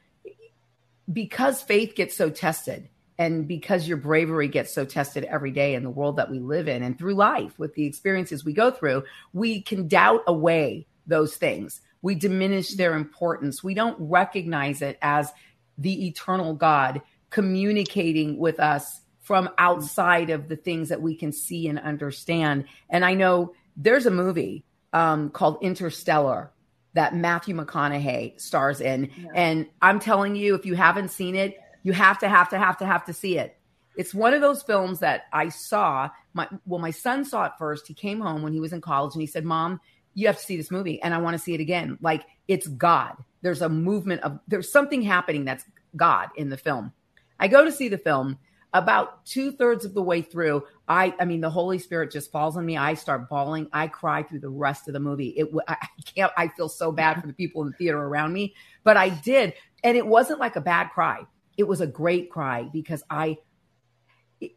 [1.11, 5.83] because faith gets so tested and because your bravery gets so tested every day in
[5.83, 9.03] the world that we live in and through life with the experiences we go through,
[9.33, 11.81] we can doubt away those things.
[12.01, 13.61] We diminish their importance.
[13.61, 15.33] We don't recognize it as
[15.77, 21.67] the eternal God communicating with us from outside of the things that we can see
[21.67, 22.63] and understand.
[22.89, 26.51] And I know there's a movie um, called Interstellar
[26.93, 29.09] that Matthew McConaughey stars in.
[29.35, 32.77] And I'm telling you, if you haven't seen it, you have to, have to, have
[32.79, 33.55] to, have to see it.
[33.95, 36.09] It's one of those films that I saw.
[36.33, 37.87] My well, my son saw it first.
[37.87, 39.81] He came home when he was in college and he said, "Mom,
[40.13, 42.67] you have to see this movie, and I want to see it again." Like it's
[42.67, 43.17] God.
[43.41, 45.65] There's a movement of there's something happening that's
[45.97, 46.93] God in the film.
[47.41, 48.37] I go to see the film.
[48.71, 52.55] About two thirds of the way through, I I mean the Holy Spirit just falls
[52.55, 52.77] on me.
[52.77, 53.67] I start bawling.
[53.73, 55.29] I cry through the rest of the movie.
[55.29, 56.31] It, I can't.
[56.37, 58.53] I feel so bad for the people in the theater around me,
[58.83, 59.53] but I did,
[59.83, 61.21] and it wasn't like a bad cry.
[61.57, 63.37] It was a great cry because I,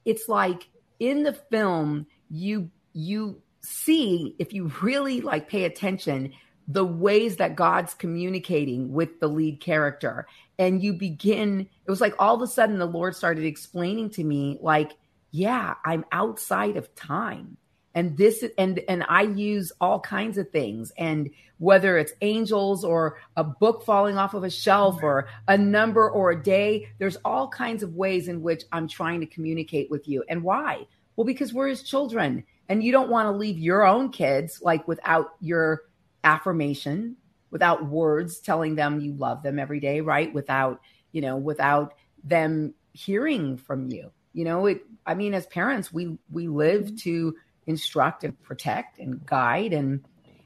[0.05, 0.69] it's like
[1.01, 6.33] in the film you you see if you really like pay attention
[6.69, 10.27] the ways that God's communicating with the lead character
[10.59, 14.23] and you begin it was like all of a sudden the lord started explaining to
[14.23, 14.93] me like
[15.31, 17.57] yeah i'm outside of time.
[17.95, 20.93] And this and and i use all kinds of things.
[20.97, 26.11] And whether it's angels or a book falling off of a shelf or a number
[26.11, 30.09] or a day there's all kinds of ways in which i'm trying to communicate with
[30.09, 30.25] you.
[30.29, 30.87] And why?
[31.17, 32.45] Well because we're his children.
[32.69, 35.83] And you don't want to leave your own kids like without your
[36.25, 37.17] affirmation
[37.53, 40.35] without words telling them you love them every day right?
[40.35, 40.81] Without
[41.13, 44.11] you know without them hearing from you.
[44.33, 47.37] You know it i mean as parents we we live to
[47.67, 50.05] instruct and protect and guide and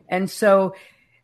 [0.08, 0.74] and so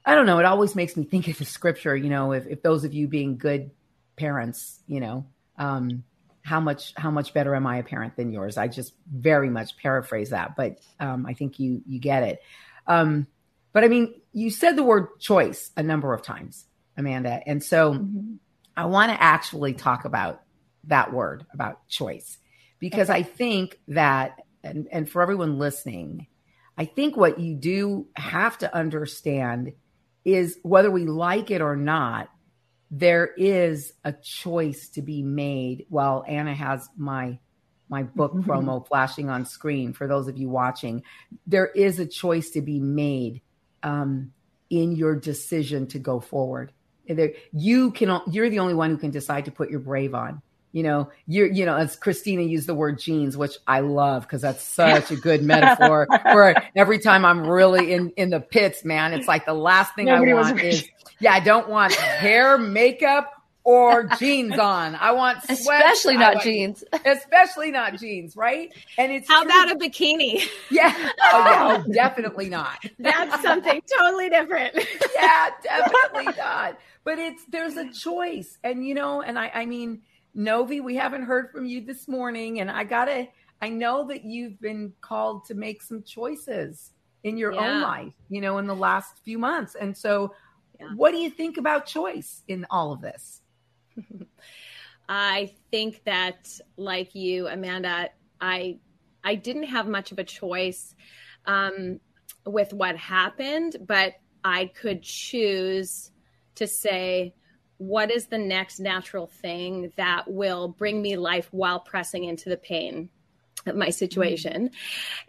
[0.04, 2.62] i don't know it always makes me think of the scripture you know if, if
[2.62, 3.70] those of you being good
[4.16, 5.26] parents you know
[5.58, 6.04] um
[6.44, 8.56] how much how much better am i a parent than yours?
[8.56, 12.42] I just very much paraphrase that but um i think you you get it.
[12.86, 13.26] Um
[13.72, 17.40] but i mean you said the word choice a number of times amanda.
[17.46, 18.34] And so mm-hmm.
[18.76, 20.42] i want to actually talk about
[20.84, 22.38] that word about choice.
[22.78, 26.26] Because i think that and, and for everyone listening
[26.76, 29.72] i think what you do have to understand
[30.24, 32.28] is whether we like it or not
[32.94, 35.86] there is a choice to be made.
[35.88, 37.38] Well anna has my
[37.88, 38.50] my book mm-hmm.
[38.50, 41.02] promo flashing on screen for those of you watching.
[41.46, 43.42] There is a choice to be made
[43.82, 44.32] um,
[44.70, 46.72] in your decision to go forward.
[47.52, 50.40] You can you're the only one who can decide to put your brave on.
[50.72, 54.40] You know you're you know as christina used the word jeans which i love because
[54.40, 59.12] that's such a good metaphor for every time i'm really in in the pits man
[59.12, 60.88] it's like the last thing Nobody i want is
[61.20, 65.60] yeah i don't want hair makeup or jeans on i want sweats.
[65.60, 66.84] Especially not want- jeans.
[67.04, 69.50] especially not jeans right and it's How true.
[69.50, 70.42] about a bikini?
[70.70, 74.74] yeah oh yeah oh, definitely not That's something totally different.
[75.14, 76.78] yeah, definitely not.
[77.04, 80.02] But it's there's a choice, and you know, and I I mean,
[80.34, 83.28] Novi, we haven't heard from you this morning, and I gotta
[83.60, 86.92] I know that you've been called to make some choices
[87.24, 87.60] in your Yeah.
[87.76, 89.74] own life, you know, in the last few months.
[89.74, 90.34] And so,
[90.80, 90.88] Yeah.
[90.96, 93.41] what do you think about choice in all of this?
[95.08, 98.78] I think that, like you, Amanda, I
[99.24, 100.94] I didn't have much of a choice
[101.46, 102.00] um,
[102.46, 106.10] with what happened, but I could choose
[106.56, 107.34] to say,
[107.78, 112.56] what is the next natural thing that will bring me life while pressing into the
[112.56, 113.10] pain
[113.66, 114.70] of my situation?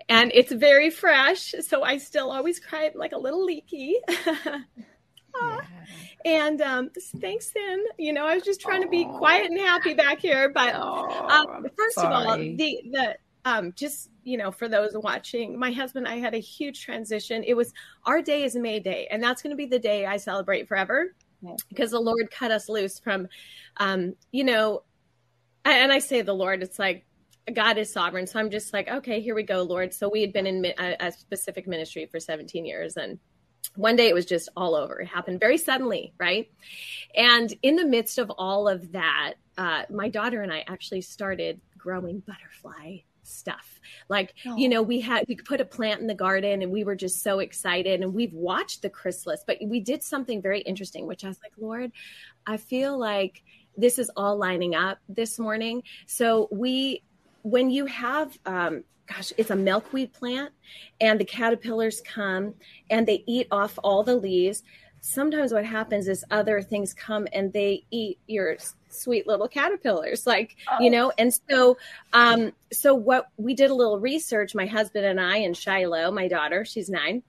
[0.10, 3.98] And it's very fresh, so I still always cry like a little leaky.
[6.26, 7.80] And um, thanks, Cyn.
[7.98, 10.50] You know, I was just trying to be quiet and happy back here.
[10.50, 12.58] But um, first of all, the
[12.92, 16.82] the um, just you know, for those watching, my husband, and I had a huge
[16.82, 17.44] transition.
[17.44, 17.74] It was
[18.06, 21.14] our day is May Day, and that's going to be the day I celebrate forever
[21.70, 23.28] because the Lord cut us loose from,
[23.78, 24.84] um, you know,
[25.66, 27.06] and I say the Lord, it's like
[27.54, 28.28] God is sovereign.
[28.28, 29.94] So I'm just like, okay, here we go, Lord.
[29.94, 33.20] So we had been in a, a specific ministry for 17 years, and
[33.76, 35.02] one day it was just all over.
[35.02, 36.52] It happened very suddenly, right?
[37.16, 41.60] And in the midst of all of that, uh, my daughter and I actually started
[41.78, 43.80] growing butterfly stuff.
[44.10, 46.96] Like, you know, we had we put a plant in the garden and we were
[46.96, 51.24] just so excited and we've watched the chrysalis, but we did something very interesting, which
[51.24, 51.92] I was like, Lord,
[52.46, 53.44] I feel like
[53.78, 55.84] this is all lining up this morning.
[56.06, 57.02] So we
[57.44, 60.52] when you have um gosh, it's a milkweed plant
[61.02, 62.54] and the caterpillars come
[62.90, 64.64] and they eat off all the leaves.
[65.02, 68.58] Sometimes what happens is other things come and they eat your
[68.90, 71.76] sweet little caterpillars like you know and so
[72.14, 76.28] um so what we did a little research my husband and I and Shiloh my
[76.28, 77.24] daughter she's 9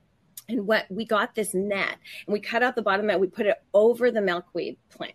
[0.50, 1.96] and what we got this net
[2.27, 5.14] and we cut out the bottom net we put it over the milkweed plant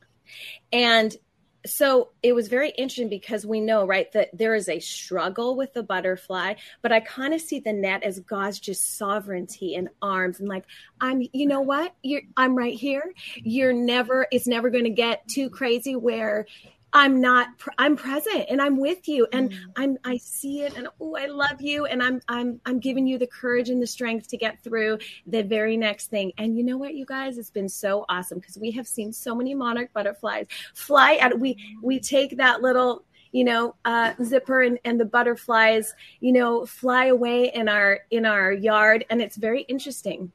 [0.73, 1.15] and
[1.65, 5.73] so it was very interesting because we know right that there is a struggle with
[5.73, 10.39] the butterfly but i kind of see the net as god's just sovereignty and arms
[10.39, 10.65] and like
[11.01, 11.93] i'm you know what?
[12.03, 13.13] You're i'm right here.
[13.35, 16.45] You're never it's never going to get too crazy where
[16.93, 20.87] i'm not pr- i'm present and i'm with you and i'm i see it and
[20.99, 24.27] oh i love you and i'm i'm i'm giving you the courage and the strength
[24.27, 26.31] to get through the very next thing.
[26.37, 27.37] And you know what you guys?
[27.37, 31.57] It's been so awesome because we have seen so many monarch butterflies fly out we
[31.81, 37.05] we take that little you know uh, zipper and, and the butterflies you know fly
[37.05, 40.31] away in our in our yard and it's very interesting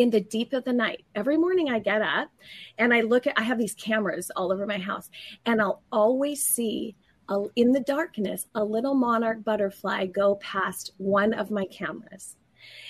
[0.00, 1.04] in the deep of the night.
[1.14, 2.30] Every morning i get up
[2.78, 5.10] and i look at i have these cameras all over my house
[5.46, 6.96] and i'll always see
[7.28, 12.36] a, in the darkness a little monarch butterfly go past one of my cameras.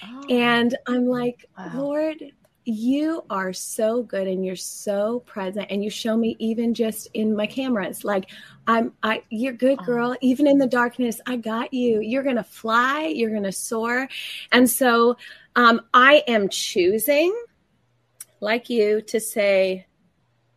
[0.04, 0.22] Oh.
[0.30, 1.44] And i'm like
[1.74, 2.22] lord
[2.70, 7.34] you are so good and you're so present and you show me even just in
[7.34, 8.04] my cameras.
[8.04, 8.30] Like
[8.66, 10.16] i'm i you're good girl.
[10.20, 12.00] Even in the darkness i got you.
[12.00, 13.06] You're gonna fly.
[13.06, 14.08] You're gonna soar.
[14.52, 15.16] And so
[15.56, 17.34] um i am choosing
[18.40, 19.86] like you to say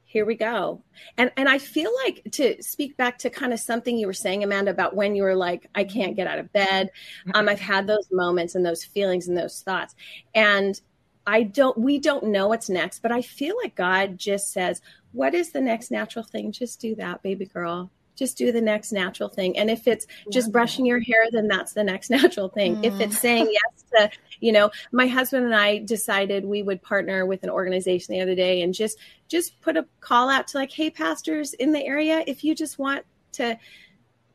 [0.03, 0.83] here we go.
[1.17, 4.43] And and i feel like to speak back to kind of something you were saying
[4.43, 6.91] amanda about when you were like i can't get out of bed.
[7.33, 9.95] Um i've had those moments and those feelings and those thoughts.
[10.35, 10.79] And
[11.25, 14.81] i don't we don't know what's next but i feel like god just says
[15.13, 16.51] what is the next natural thing?
[16.51, 17.89] Just do that baby girl.
[18.15, 19.57] Just do the next natural thing.
[19.57, 22.83] And if it's just brushing your hair then that's the next natural thing.
[22.83, 23.21] If it's mm.
[23.21, 24.09] saying yes to
[24.39, 28.33] you know my husband and i decided we would partner with an organization the other
[28.33, 32.23] day and just just put a call out to like hey pastors in the area
[32.25, 33.55] if you just want to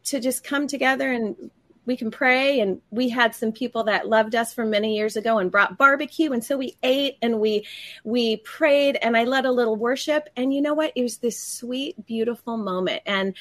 [0.05, 1.51] to just come together and
[1.89, 5.39] we can pray and we had some people that loved us from many years ago
[5.39, 7.67] and brought barbecue and so we ate and we
[8.05, 10.93] we prayed and i led a little worship and you know what?
[10.95, 13.35] It was this sweet beautiful moment and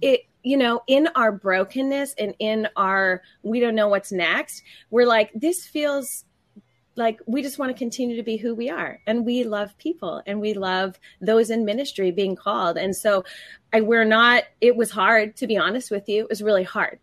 [0.00, 5.06] it you know in our brokenness and in our we don't know what's next we're
[5.06, 6.24] like this feels
[6.96, 10.20] like we just want to continue to be who we are and we love people
[10.26, 13.24] and we love those in ministry being called and so
[13.72, 16.98] I, we're not it was hard to be honest with you it was really hard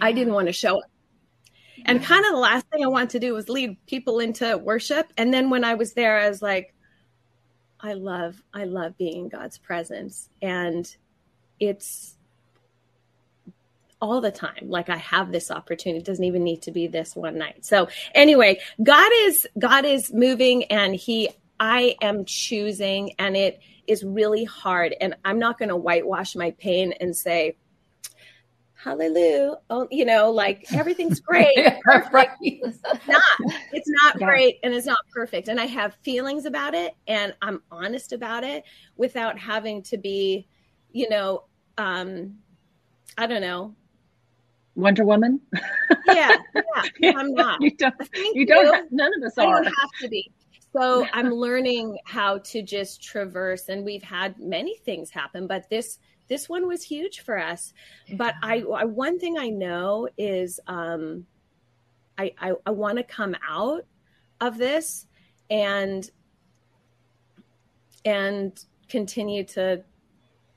[0.00, 0.90] i didn't want to show up.
[1.86, 5.12] And kind of the last thing i wanted to do was lead people into worship.
[5.16, 6.74] And then when i was there i was like
[7.80, 10.28] i love i love being in god's presence.
[10.40, 10.94] And
[11.60, 12.16] it's
[14.00, 16.00] all the time like i have this opportunity.
[16.00, 17.64] It doesn't even need to be this one night.
[17.64, 24.02] So anyway god is god is moving and he i am choosing and it is
[24.02, 24.94] really hard.
[25.00, 27.56] And i'm not going to whitewash my pain and say
[28.84, 31.56] hallelujah oh you know like everything's great
[32.12, 32.28] right.
[32.42, 32.78] it's
[33.08, 33.22] not
[33.72, 37.62] it's not great and it's not perfect and i have feelings about it and i'm
[37.70, 38.62] honest about it
[38.96, 40.46] without having to be
[40.92, 41.44] you know
[41.78, 42.34] um
[43.16, 43.74] i don't know
[44.76, 45.40] Wonder Woman?
[46.08, 46.36] Yeah,
[46.98, 47.62] yeah, I'm not.
[47.62, 47.94] You don't.
[48.12, 48.74] Thank You don't.
[48.74, 49.62] Have, none of us I are.
[49.62, 50.32] don't have to be.
[50.72, 56.00] So I'm learning how to just traverse, and we've had many things happen, but this
[56.34, 57.72] this one was huge for us.
[58.16, 61.26] But I, I one thing I know is um,
[62.18, 63.86] I I, I want to come out
[64.40, 65.06] of this
[65.48, 66.10] and
[68.04, 68.52] and
[68.88, 69.84] continue to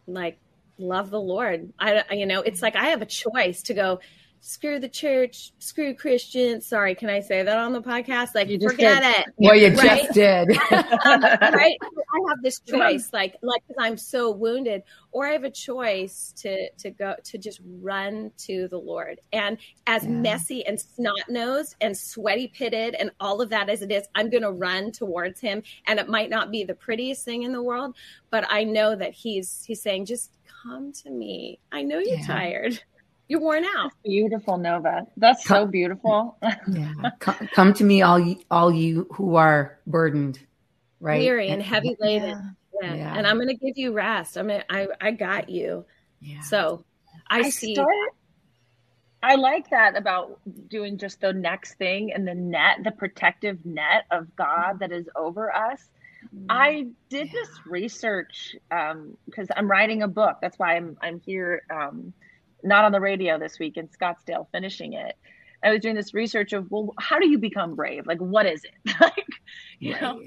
[0.07, 0.39] like
[0.79, 1.71] love the Lord.
[1.77, 3.99] I you know it's like I have a choice to go
[4.41, 6.65] screw the church, screw Christians.
[6.65, 8.29] Sorry, can I say that on the podcast?
[8.33, 9.19] Like, forget did.
[9.19, 9.25] it.
[9.37, 10.01] Well, you Right?
[10.01, 10.49] just did.
[11.05, 11.77] Um, right?
[12.13, 16.33] I have this choice, like, like because I'm so wounded, or I have a choice
[16.37, 19.19] to to go to just run to the Lord.
[19.33, 20.09] And as Yeah.
[20.09, 24.29] messy and snot nosed and sweaty pitted and all of that as it is, I'm
[24.29, 25.63] going to run towards Him.
[25.87, 27.95] And it might not be the prettiest thing in the world,
[28.29, 30.31] but I know that He's He's saying, just
[30.63, 31.59] come to me.
[31.71, 32.27] I know you're Yeah.
[32.27, 32.79] tired.
[33.29, 33.91] You're worn out.
[34.05, 35.05] Beautiful, Nova.
[35.17, 36.37] That's so beautiful.
[36.71, 36.93] yeah.
[37.19, 40.39] Come, come to me, all you, all you who are burdened,
[40.99, 41.19] right?
[41.19, 42.55] weary and heavy laden.
[42.81, 42.93] Yeah.
[42.93, 43.17] Yeah.
[43.17, 44.37] And I'm going to give you rest.
[44.37, 45.85] I mean, I, I got you.
[46.19, 46.41] Yeah.
[46.41, 46.85] So
[47.29, 47.73] I, see.
[47.73, 47.93] start.
[49.23, 54.05] I like that about doing just the next thing and the net, the protective net
[54.11, 55.89] of God that is over us.
[56.49, 60.37] I did this research because I'm writing a book.
[60.41, 62.13] That's why I'm I'm here, um,
[62.63, 65.15] not on the radio this week in Scottsdale, finishing it.
[65.63, 68.05] I was doing this research of well, how do you become brave?
[68.07, 68.95] Like, what is it?
[69.01, 69.27] like,
[69.79, 70.21] you know,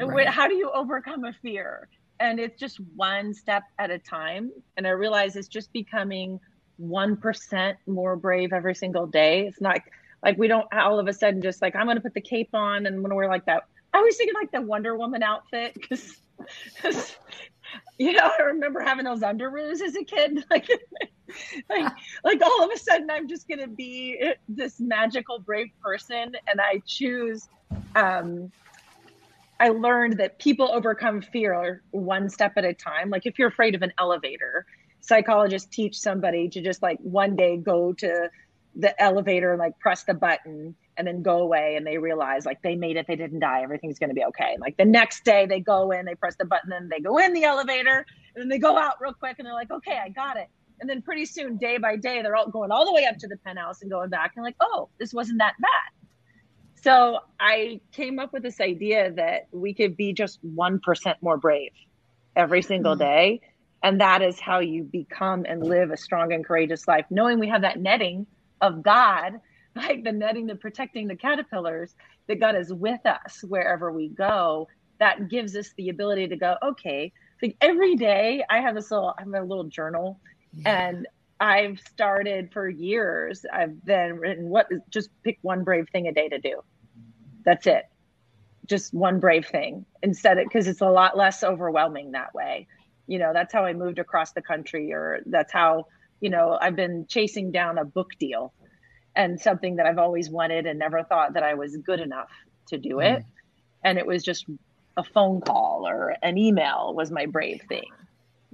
[0.00, 0.28] right.
[0.28, 1.88] how do you overcome a fear?
[2.18, 4.50] And it's just one step at a time.
[4.76, 6.40] And I realize it's just becoming
[6.78, 9.46] one percent more brave every single day.
[9.46, 9.80] It's not
[10.22, 12.50] like we don't all of a sudden just like I'm going to put the cape
[12.54, 13.64] on and I'm going to wear like that.
[13.92, 16.16] I was thinking like the Wonder Woman outfit because,
[17.98, 20.44] you know, I remember having those underoos as a kid.
[20.50, 20.68] Like,
[21.68, 21.92] like,
[22.22, 26.60] like all of a sudden I'm just going to be this magical brave person, and
[26.60, 27.48] I choose.
[27.96, 28.52] Um,
[29.58, 33.10] I learned that people overcome fear one step at a time.
[33.10, 34.66] Like if you're afraid of an elevator,
[35.00, 38.28] psychologists teach somebody to just like one day go to
[38.74, 42.60] the elevator and like press the button and then go away and they realize like
[42.62, 44.56] they made it, they didn't die, everything's gonna be okay.
[44.60, 47.32] Like the next day they go in, they press the button, and they go in
[47.32, 48.04] the elevator
[48.34, 50.48] and then they go out real quick and they're like, okay, I got it.
[50.80, 53.28] And then pretty soon, day by day, they're all going all the way up to
[53.28, 55.95] the penthouse and going back and like, oh, this wasn't that bad.
[56.86, 61.72] So I came up with this idea that we could be just 1% more brave
[62.36, 63.00] every single mm-hmm.
[63.00, 63.40] day.
[63.82, 67.48] And that is how you become and live a strong and courageous life, knowing we
[67.48, 68.24] have that netting
[68.60, 69.40] of God,
[69.74, 71.92] like the netting, the protecting the caterpillars,
[72.28, 74.68] that God is with us wherever we go.
[75.00, 77.12] That gives us the ability to go, okay,
[77.42, 80.20] like every day I have this little, I have a little journal
[80.64, 81.08] and
[81.40, 83.44] I've started for years.
[83.52, 86.62] I've then written what just pick one brave thing a day to do.
[87.46, 87.84] That's it.
[88.66, 92.66] Just one brave thing instead of because it's a lot less overwhelming that way.
[93.06, 95.86] You know, that's how I moved across the country, or that's how,
[96.20, 98.52] you know, I've been chasing down a book deal
[99.14, 102.30] and something that I've always wanted and never thought that I was good enough
[102.68, 103.20] to do it.
[103.20, 103.28] Mm-hmm.
[103.84, 104.44] And it was just
[104.96, 107.88] a phone call or an email was my brave thing.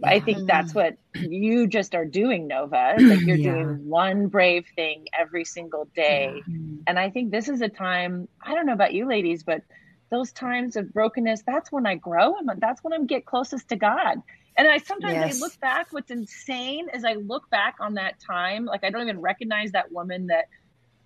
[0.06, 2.94] I think that's what you just are doing, Nova.
[2.98, 3.38] It's like you're Yeah.
[3.38, 6.44] doing one brave thing every single day.
[6.86, 9.62] And I think this is a time, I don't know about you ladies, but
[10.10, 13.76] those times of brokenness, that's when I grow and that's when I get closest to
[13.76, 14.18] God.
[14.58, 15.22] And I sometimes Yes.
[15.22, 19.02] I look back, what's insane is I look back on that time, like I don't
[19.02, 20.46] even recognize that woman that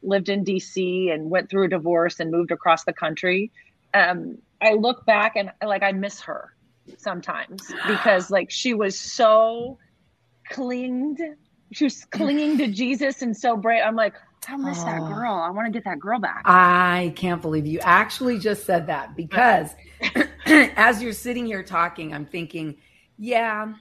[0.02, 3.52] lived in DC and went through a divorce and moved across the country.
[3.94, 6.50] Um, I look back and like I miss her
[6.98, 9.78] sometimes because like she was so
[10.50, 11.20] clinged
[11.72, 14.14] she was clinging to jesus and so brave i'm like
[14.48, 15.06] i miss that Oh.
[15.06, 18.86] girl i want to get that girl back I can't believe you actually just said
[18.88, 19.74] that because
[20.46, 22.78] as you're sitting here talking, I'm thinking,
[23.18, 23.74] yeah,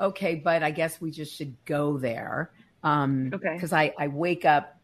[0.00, 2.52] okay, but I guess we just should go there.
[2.82, 3.54] Um, Okay.
[3.54, 4.74] Because I, I wake up,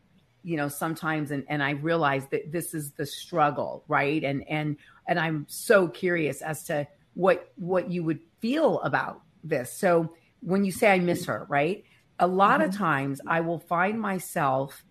[0.43, 4.25] you know, sometimes and, and I realize that this is the struggle, right?
[4.25, 6.87] And and and I'm so curious as to
[7.21, 9.71] what what you would feel about this.
[9.75, 11.85] So when you say I miss her, right?
[12.19, 12.83] A lot of mm-hmm.
[12.83, 14.83] times I will find myself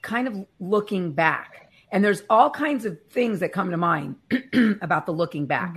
[0.00, 1.69] kind of looking back.
[1.92, 4.14] And there's all kinds of things that come to mind
[4.80, 5.76] about the looking back.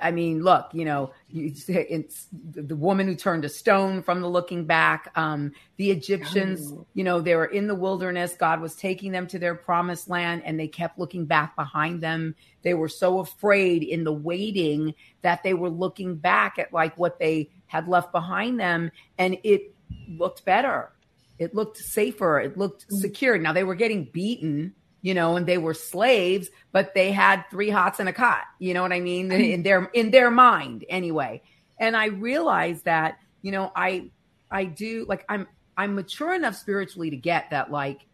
[0.00, 4.28] I mean, look, you know, you, it's the woman who turned to stone from the
[4.28, 5.10] looking back.
[5.16, 8.34] Um, the Egyptians, you know, they were in the wilderness.
[8.36, 12.34] God was taking them to their promised land, and they kept looking back behind them.
[12.62, 17.18] They were so afraid in the waiting that they were looking back at like what
[17.18, 19.74] they had left behind them, and it
[20.08, 20.92] looked better
[21.40, 22.98] it looked safer, it looked mm.
[22.98, 23.38] secure.
[23.38, 27.70] Now they were getting beaten, you know, and they were slaves, but they had three
[27.70, 28.44] hots and a cot.
[28.58, 29.30] You know what I mean?
[29.30, 29.52] Mm.
[29.52, 31.42] In their in their mind, anyway.
[31.78, 34.10] And I realized that, you know, I
[34.50, 35.46] I do like I'm
[35.76, 38.06] I'm mature enough spiritually to get that, like,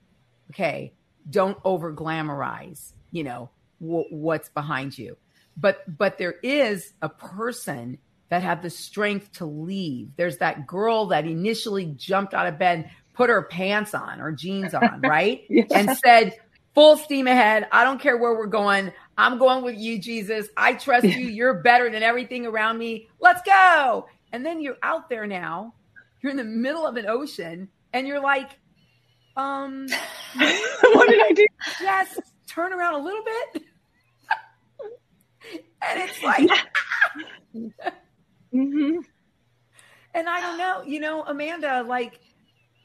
[0.50, 0.92] okay,
[1.28, 5.16] don't over glamorize, you know, w- what's behind you.
[5.56, 10.10] But but there is a person that had the strength to leave.
[10.16, 14.74] There's that girl that initially jumped out of bed, put her pants on or jeans
[14.74, 15.44] on, right?
[15.48, 15.64] yeah.
[15.74, 16.36] And said,
[16.76, 17.66] full steam ahead.
[17.72, 18.92] I don't care where we're going.
[19.16, 20.46] I'm going with you, Jesus.
[20.58, 21.26] I trust you.
[21.26, 23.08] You're better than everything around me.
[23.18, 24.06] Let's go.
[24.30, 25.72] And then you're out there now.
[26.20, 28.50] You're in the middle of an ocean and you're like,
[29.38, 29.86] um,
[30.36, 31.46] what did I do?
[31.80, 33.62] Just turn around a little bit.
[35.82, 36.50] and it's like,
[38.54, 38.98] mm-hmm.
[40.12, 42.20] and I don't know, you know, Amanda, like,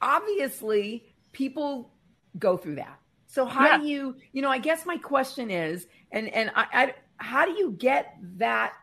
[0.02, 1.92] obviously people
[2.40, 3.01] go through that.
[3.32, 3.78] So how yeah.
[3.78, 7.52] do you, you know, I guess my question is, and and I, I, how do
[7.52, 8.74] you get that?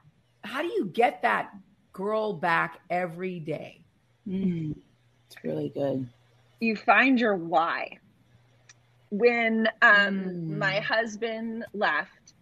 [0.42, 1.50] How do you get that
[1.92, 3.82] girl back every day?
[4.26, 4.74] Mm,
[5.26, 6.08] it's really good.
[6.60, 7.98] You find your why.
[9.10, 10.56] When um, mm.
[10.56, 12.32] my husband left,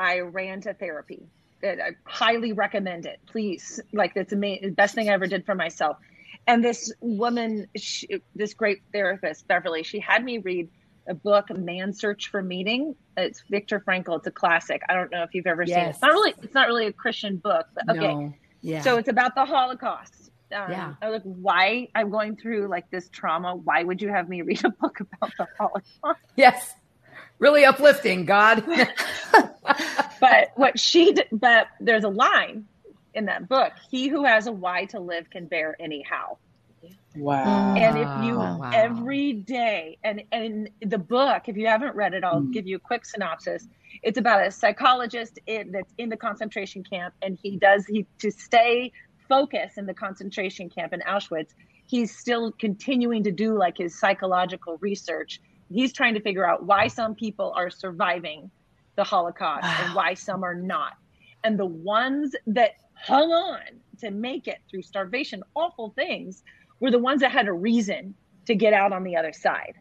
[0.00, 1.28] I ran to therapy.
[1.62, 3.20] I highly recommend it.
[3.26, 5.96] Please, like it's the best thing I ever did for myself.
[6.48, 10.68] And this woman, she, this great therapist, Beverly, she had me read
[11.06, 12.94] a book, Man Search for Meaning.
[13.16, 14.18] It's Viktor Frankl.
[14.18, 14.82] It's a classic.
[14.88, 15.76] I don't know if you've ever yes.
[15.76, 15.90] seen it.
[15.90, 18.14] It's not really it's not really a Christian book, but okay.
[18.14, 18.34] No.
[18.60, 18.82] Yeah.
[18.82, 20.30] So it's about the Holocaust.
[20.54, 20.94] Um, yeah.
[21.00, 23.56] I was like, why I'm going through like this trauma.
[23.56, 26.20] Why would you have me read a book about the Holocaust?
[26.36, 26.74] Yes.
[27.38, 28.64] Really uplifting, God.
[30.20, 32.66] but what she did, but there's a line
[33.14, 33.72] in that book.
[33.90, 36.36] He who has a why to live can bear anyhow.
[37.16, 37.74] Wow.
[37.74, 38.70] And if you wow.
[38.72, 42.52] every day and and the book, if you haven't read it, I'll mm.
[42.52, 43.68] give you a quick synopsis.
[44.02, 48.30] It's about a psychologist in, that's in the concentration camp and he does he to
[48.30, 48.92] stay
[49.28, 51.54] focused in the concentration camp in Auschwitz,
[51.86, 55.40] he's still continuing to do like his psychological research.
[55.70, 58.50] He's trying to figure out why some people are surviving
[58.96, 59.76] the Holocaust wow.
[59.80, 60.98] and why some are not.
[61.44, 63.60] And the ones that hung on
[64.00, 66.42] to make it through starvation, awful things,
[66.82, 68.12] were the ones that had a reason
[68.44, 69.74] to get out on the other side.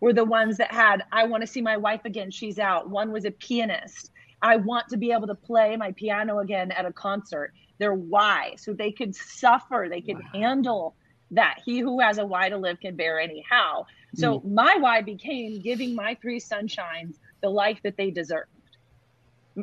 [0.00, 2.90] Were the ones that had, I want to see my wife again, she's out.
[2.90, 4.10] One was a pianist.
[4.42, 7.54] I want to be able to play my piano again at a concert.
[7.78, 10.30] Their why, so they could suffer, they could wow.
[10.34, 10.94] handle
[11.30, 11.58] that.
[11.64, 13.86] He who has a why to live can bear anyhow.
[14.14, 14.52] So mm.
[14.52, 18.50] my why became giving my three sunshines the life that they deserved.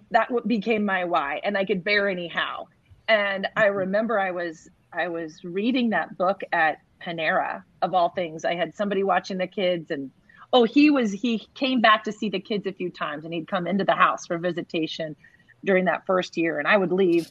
[0.10, 2.66] That became my why, and I could bear anyhow.
[3.08, 3.78] And I mm-hmm.
[3.78, 8.46] remember I was I was reading that book at Panera of all things.
[8.46, 10.12] I had somebody watching the kids and
[10.52, 13.48] oh, he was he came back to see the kids a few times and he'd
[13.48, 15.16] come into the house for visitation
[15.64, 17.30] during that first year and I would leave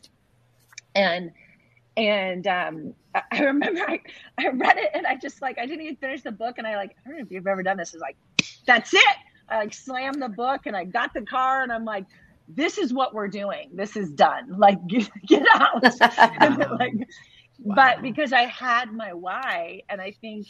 [0.94, 1.32] and
[1.96, 2.94] and um,
[3.32, 4.00] I remember I,
[4.38, 6.76] I read it and I just like I didn't even finish the book and I
[6.76, 7.94] like I don't know if you've ever done this.
[7.94, 8.16] Is like
[8.66, 9.16] that's it.
[9.48, 12.04] I like slammed the book and I got the car and I'm like
[12.48, 13.70] this is what we're doing.
[13.74, 14.58] This is done.
[14.58, 15.82] Like get, get out.
[16.78, 16.94] like
[17.62, 17.74] Wow.
[17.76, 20.46] But because I had my why, and I think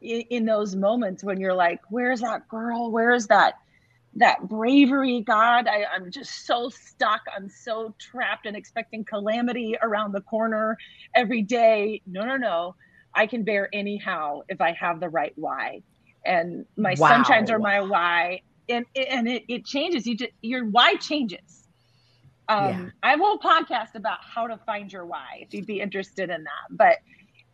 [0.00, 2.90] in, in those moments when you're like, "Where's that girl?
[2.90, 3.54] Where's that
[4.16, 5.66] that bravery, God?
[5.66, 7.22] I, I'm just so stuck.
[7.34, 10.76] I'm so trapped and expecting calamity around the corner
[11.14, 12.74] every day." No, no, no.
[13.14, 15.82] I can bear anyhow if I have the right why.
[16.26, 17.10] And my wow.
[17.10, 20.06] sunshines are my why, and and it, it changes.
[20.06, 21.63] You just, your why changes
[22.48, 22.90] um, yeah.
[23.02, 26.30] I have a whole podcast about how to find your why if you'd be interested
[26.30, 26.68] in that.
[26.70, 26.98] But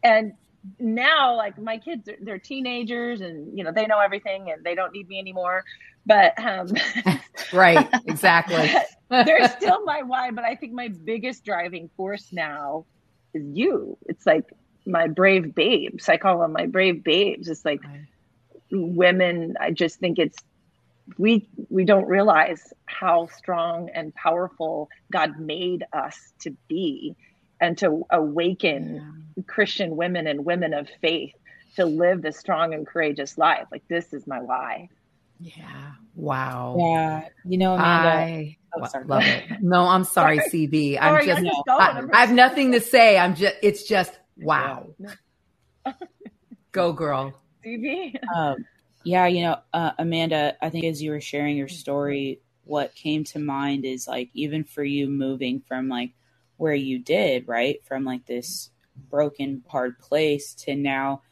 [0.02, 0.32] and
[0.78, 4.74] now like my kids are, they're teenagers and you know they know everything and they
[4.74, 5.64] don't need me anymore.
[6.06, 6.68] But um
[7.52, 8.70] right exactly.
[9.10, 12.86] they're still my why but i think my biggest driving force now
[13.34, 13.96] is you.
[14.06, 14.44] It's like
[14.86, 16.08] my brave babes.
[16.08, 17.48] I call them my brave babes.
[17.48, 17.80] It's like
[18.72, 20.38] women i just think it's
[21.18, 27.16] we we don't realize how strong and powerful God made us to be
[27.60, 29.42] and to awaken yeah.
[29.46, 31.34] Christian women and women of faith
[31.76, 33.66] to live this strong and courageous life.
[33.70, 34.88] Like this is my why.
[35.40, 35.92] Yeah.
[36.14, 36.76] Wow.
[36.78, 37.28] Yeah.
[37.44, 38.08] You know, Amanda.
[38.08, 39.44] I oh, love it.
[39.62, 40.98] No, I'm sorry, CB.
[41.00, 43.18] I'm sorry, just, just I, I, have nothing to say.
[43.18, 44.88] I'm just, it's just, wow.
[46.72, 47.40] Go girl.
[47.64, 48.16] CB.
[48.34, 48.64] Um,
[49.04, 53.24] yeah, you know, uh, Amanda, I think as you were sharing your story, what came
[53.24, 56.12] to mind is like even for you moving from like
[56.58, 57.84] where you did, right?
[57.86, 58.70] From like this
[59.10, 61.22] broken hard place to now,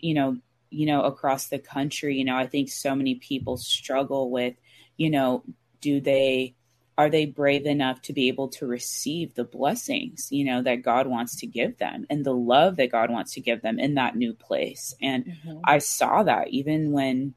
[0.00, 0.38] you know,
[0.70, 4.54] you know, across the country, you know, I think so many people struggle with,
[4.96, 5.44] you know,
[5.82, 6.56] do they
[6.98, 11.06] are they brave enough to be able to receive the blessings you know that god
[11.06, 14.16] wants to give them and the love that god wants to give them in that
[14.16, 15.58] new place and mm-hmm.
[15.64, 17.32] i saw that even when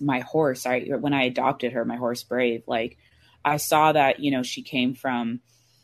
[0.00, 2.98] my horse i when i adopted her my horse brave like
[3.44, 5.40] i saw that you know she came from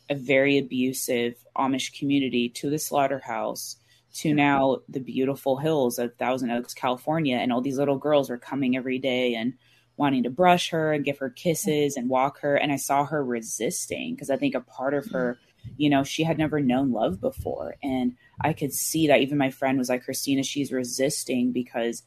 [0.09, 3.77] a very abusive amish community to the slaughterhouse
[4.11, 8.37] to now the beautiful hills of thousand oaks california and all these little girls were
[8.37, 9.53] coming every day and
[9.99, 12.55] wanting to brush her and give her kisses and walk her.
[12.55, 15.37] And I saw her resisting because I think a part of her,
[15.77, 17.75] you know, she had never known love before.
[17.83, 22.01] And I could see that even my friend was like, Christina, she's resisting because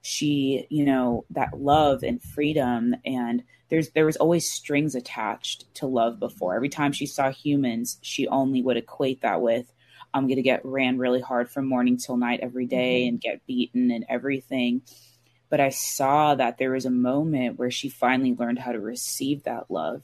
[0.00, 5.86] she, you know, that love and freedom and there's there was always strings attached to
[5.86, 6.54] love before.
[6.54, 9.70] Every time she saw humans, she only would equate that with
[10.14, 13.08] I'm going to get ran really hard from morning till night every day mm-hmm.
[13.08, 14.82] and get beaten and everything
[15.54, 19.44] but I saw that there was a moment where she finally learned how to receive
[19.44, 20.02] that love.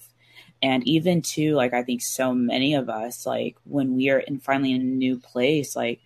[0.62, 4.38] And even too, like I think so many of us, like when we are in
[4.38, 6.02] finally in a new place, like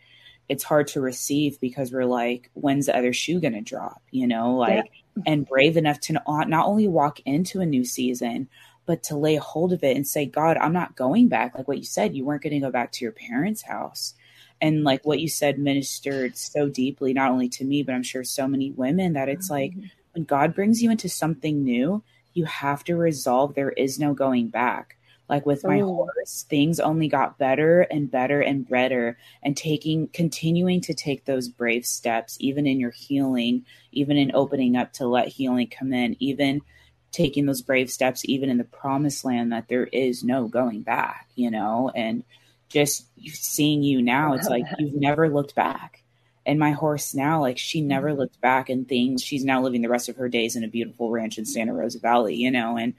[0.49, 4.01] it's hard to receive because we're like, when's the other shoe gonna drop?
[4.11, 5.23] You know, like yeah.
[5.27, 8.49] and brave enough to not, not only walk into a new season,
[8.87, 11.55] but to lay hold of it and say, God, I'm not going back.
[11.55, 14.15] Like what you said, you weren't going to go back to your parents' house
[14.61, 18.25] and like what you said ministered so deeply not only to me but i'm sure
[18.25, 19.87] so many women that it's like mm-hmm.
[20.13, 22.03] when god brings you into something new
[22.33, 24.97] you have to resolve there is no going back
[25.29, 25.87] like with my oh.
[25.87, 31.49] horse things only got better and better and better and taking continuing to take those
[31.49, 36.17] brave steps even in your healing even in opening up to let healing come in
[36.21, 36.61] even
[37.13, 41.29] taking those brave steps even in the promised land that there is no going back
[41.35, 42.25] you know and
[42.69, 46.03] just seeing you now, it's like you've never looked back.
[46.47, 48.19] And my horse now, like she never mm-hmm.
[48.21, 49.23] looked back and things.
[49.23, 52.01] She's now living the rest of her days in a beautiful ranch in Santa Rosa
[52.01, 52.95] Valley, you know, and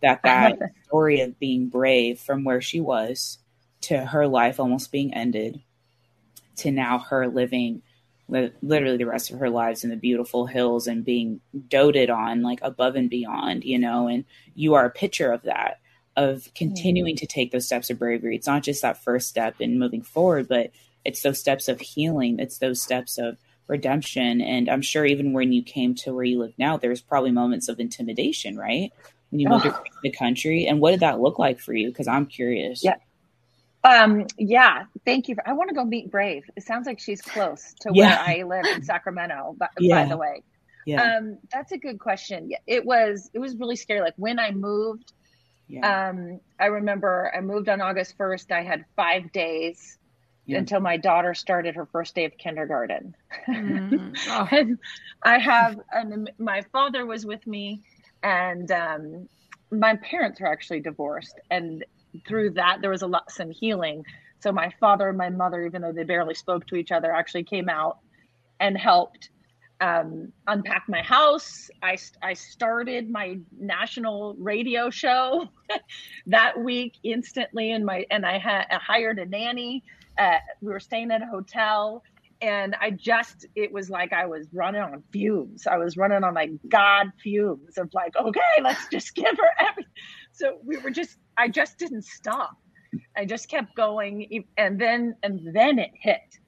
[0.00, 3.38] that that story of being brave from where she was
[3.82, 5.60] to her life almost being ended
[6.56, 7.82] to now her living
[8.28, 12.58] literally the rest of her lives in the beautiful hills and being doted on like
[12.62, 15.78] above and beyond, you know, and you are a picture of that
[16.16, 17.20] of continuing mm-hmm.
[17.20, 18.36] to take those steps of bravery.
[18.36, 20.70] It's not just that first step in moving forward, but
[21.04, 22.38] it's those steps of healing.
[22.38, 23.36] It's those steps of
[23.68, 24.40] redemption.
[24.40, 27.68] And I'm sure even when you came to where you live now, there's probably moments
[27.68, 28.92] of intimidation, right?
[29.30, 29.70] When you moved oh.
[29.70, 30.66] across the country.
[30.66, 31.88] And what did that look like for you?
[31.88, 32.82] Because I'm curious.
[32.82, 32.96] Yeah.
[33.84, 35.36] Um, yeah, thank you.
[35.36, 36.42] For, I want to go meet Brave.
[36.56, 38.26] It sounds like she's close to yeah.
[38.26, 40.02] where I live in Sacramento, by, yeah.
[40.02, 40.42] by the way.
[40.86, 41.18] Yeah.
[41.18, 42.50] Um, that's a good question.
[42.50, 42.58] Yeah.
[42.66, 44.00] It was, it was really scary.
[44.00, 45.12] Like when I moved,
[45.68, 46.08] yeah.
[46.08, 48.52] Um, I remember I moved on August 1st.
[48.52, 49.98] I had five days
[50.46, 50.58] yeah.
[50.58, 53.14] until my daughter started her first day of kindergarten.
[53.48, 54.16] Mm.
[54.28, 54.48] Oh.
[54.50, 54.78] and
[55.22, 57.82] I have, and my father was with me,
[58.22, 59.28] and um,
[59.70, 61.38] my parents were actually divorced.
[61.50, 61.84] And
[62.26, 64.04] through that, there was a lot, some healing.
[64.40, 67.44] So my father and my mother, even though they barely spoke to each other, actually
[67.44, 67.98] came out
[68.60, 69.30] and helped
[69.80, 71.70] um, unpack my house.
[71.82, 75.48] I, I started my national radio show
[76.26, 79.82] that week instantly, and my and I had hired a nanny.
[80.18, 82.02] Uh, we were staying at a hotel,
[82.40, 85.66] and I just it was like I was running on fumes.
[85.66, 89.92] I was running on like God fumes of like, okay, let's just give her everything.
[90.32, 92.56] So we were just I just didn't stop.
[93.14, 96.38] I just kept going, and then and then it hit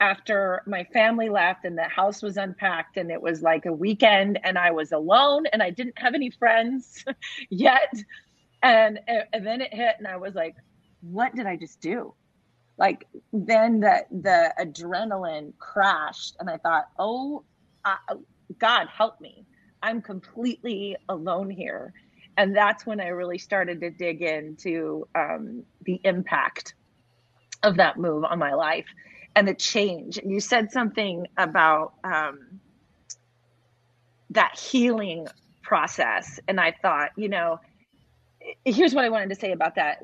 [0.00, 4.38] after my family left and the house was unpacked and it was like a weekend
[4.44, 7.04] and I was alone and I didn't have any friends
[7.50, 7.92] yet.
[8.62, 9.00] And,
[9.32, 10.54] and then it hit and I was like,
[11.00, 12.14] what did I just do?
[12.76, 17.42] Like then the the adrenaline crashed and I thought, oh,
[17.84, 17.96] I,
[18.58, 19.44] God help me.
[19.82, 21.92] I'm completely alone here.
[22.36, 26.74] And that's when I really started to dig into um, the impact
[27.64, 28.86] of that move on my life
[29.38, 30.18] and the change.
[30.18, 32.60] And you said something about um,
[34.30, 35.28] that healing
[35.62, 36.40] process.
[36.48, 37.60] And I thought, you know,
[38.64, 40.00] here's what I wanted to say about that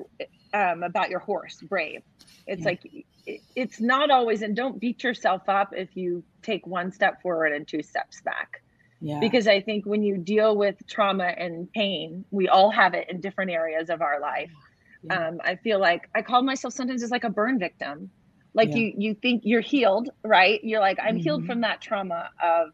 [0.53, 2.03] um, about your horse, Brave.
[2.47, 2.65] It's yeah.
[2.65, 2.89] like,
[3.57, 7.67] it's not always, and don't beat yourself up if you take one step forward and
[7.67, 8.63] two steps back.
[9.01, 9.19] Yeah.
[9.19, 13.21] Because I think when you deal with trauma and pain, we all have it in
[13.21, 14.53] different areas of our life.
[15.03, 15.27] Yeah.
[15.27, 18.11] Um, I feel like I call myself sometimes as like a burn victim
[18.55, 18.77] like yeah.
[18.77, 20.63] you you think you're healed right?
[20.63, 21.19] You're like i'm mm-hmm.
[21.19, 22.69] healed from that trauma of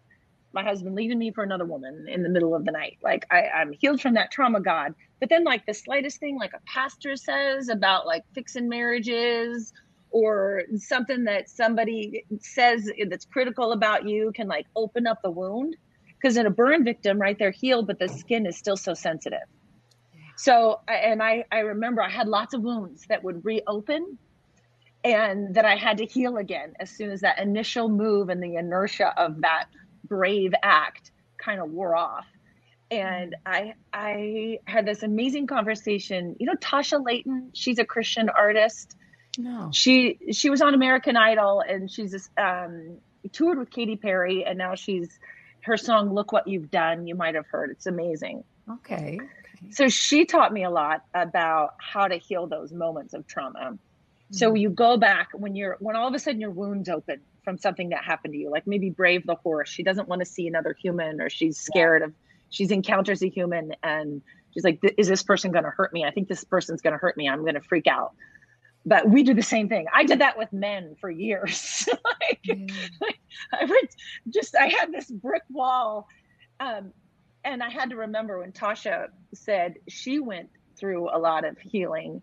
[0.52, 2.98] my husband leaving me for another woman in the middle of the night.
[3.02, 4.94] Like I, i'm healed from that trauma god.
[5.18, 9.72] But then like the slightest thing like a pastor says about like fixing marriages
[10.10, 15.76] or something that somebody says that's critical about you can like open up the wound.
[16.20, 19.48] Because in a burn victim right they're healed but the skin is still so sensitive.
[20.36, 24.18] So and i i remember i had lots of wounds that would reopen
[25.04, 28.56] and that i had to heal again as soon as that initial move and the
[28.56, 29.66] inertia of that
[30.04, 32.26] brave act kind of wore off
[32.90, 38.96] and i i had this amazing conversation you know tasha layton she's a christian artist
[39.38, 39.70] No.
[39.72, 42.98] she she was on American Idol and she's um,
[43.32, 45.08] toured with Katy Perry and now she's
[45.62, 47.70] her song "Look What You've Done." You might have heard.
[47.70, 48.42] It's amazing.
[48.68, 49.20] Okay.
[49.70, 53.78] So she taught me a lot about how to heal those moments of trauma.
[54.30, 57.58] So you go back when you're when all of a sudden your wounds open from
[57.58, 59.68] something that happened to you, like maybe Brave the horse.
[59.68, 62.14] She doesn't want to see another human, or she's scared of.
[62.50, 64.22] She's encounters a human and
[64.52, 66.04] she's like, "Is this person going to hurt me?
[66.04, 67.28] I think this person's going to hurt me.
[67.28, 68.12] I'm going to freak out."
[68.86, 69.86] But we do the same thing.
[69.92, 71.88] I did that with men for years.
[72.42, 73.20] like,
[73.52, 73.88] I would
[74.30, 76.08] just I had this brick wall,
[76.58, 76.92] um,
[77.44, 82.22] and I had to remember when Tasha said she went through a lot of healing,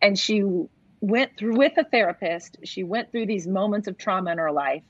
[0.00, 0.44] and she
[1.00, 2.58] went through with a therapist.
[2.64, 4.84] She went through these moments of trauma in her life,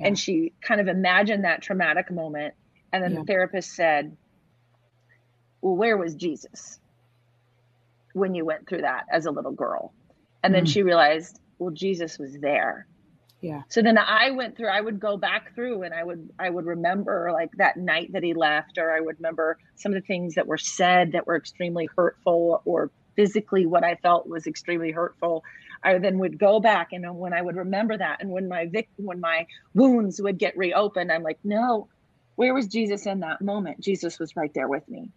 [0.00, 2.54] and she kind of imagined that traumatic moment.
[2.92, 3.20] And then Yeah.
[3.20, 4.16] the therapist said,
[5.62, 6.78] "Well, where was Jesus
[8.12, 9.94] when you went through that as a little girl?"
[10.42, 10.72] And then Mm.
[10.72, 12.86] she realized, "Well, Jesus was there."
[13.40, 13.62] Yeah.
[13.68, 16.66] So then I went through, I would go back through and I would, I would
[16.66, 20.34] remember like that night that he left, or I would remember some of the things
[20.34, 22.90] that were said that were extremely hurtful or
[23.20, 25.44] physically what I felt was extremely hurtful.
[25.82, 28.88] I then would go back and when I would remember that and when my vic,
[28.96, 31.88] when my wounds would get reopened, I'm like, no,
[32.36, 33.80] where was Jesus in that moment?
[33.80, 35.10] Jesus was right there with me.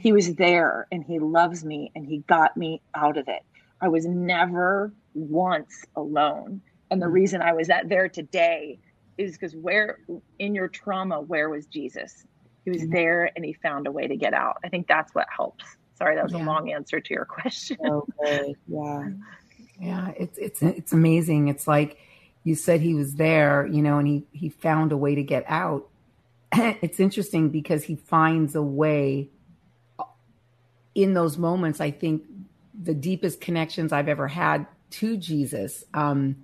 [0.00, 3.42] He was there and he loves me and he got me out of it.
[3.82, 6.62] I was never once alone.
[6.90, 7.14] And the mm-hmm.
[7.14, 8.78] reason I was at there today
[9.18, 9.98] is because where
[10.38, 12.24] in your trauma, where was Jesus?
[12.64, 12.92] He was mm-hmm.
[12.92, 14.56] there and he found a way to get out.
[14.64, 15.66] I think that's what helps.
[15.96, 17.78] Sorry, that was a long answer to your question.
[17.82, 18.54] So good.
[18.68, 19.08] Yeah.
[19.80, 21.48] Yeah, it's it's it's amazing.
[21.48, 21.98] It's like
[22.44, 25.44] you said he was there, you know, and he he found a way to get
[25.48, 25.88] out.
[26.52, 29.30] it's interesting because he finds a way
[30.94, 31.80] in those moments.
[31.80, 32.22] I think
[32.80, 36.36] the deepest connections I've ever had to Jesus, um,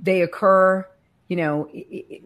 [0.00, 0.86] they occur,
[1.28, 2.20] you know, i- i-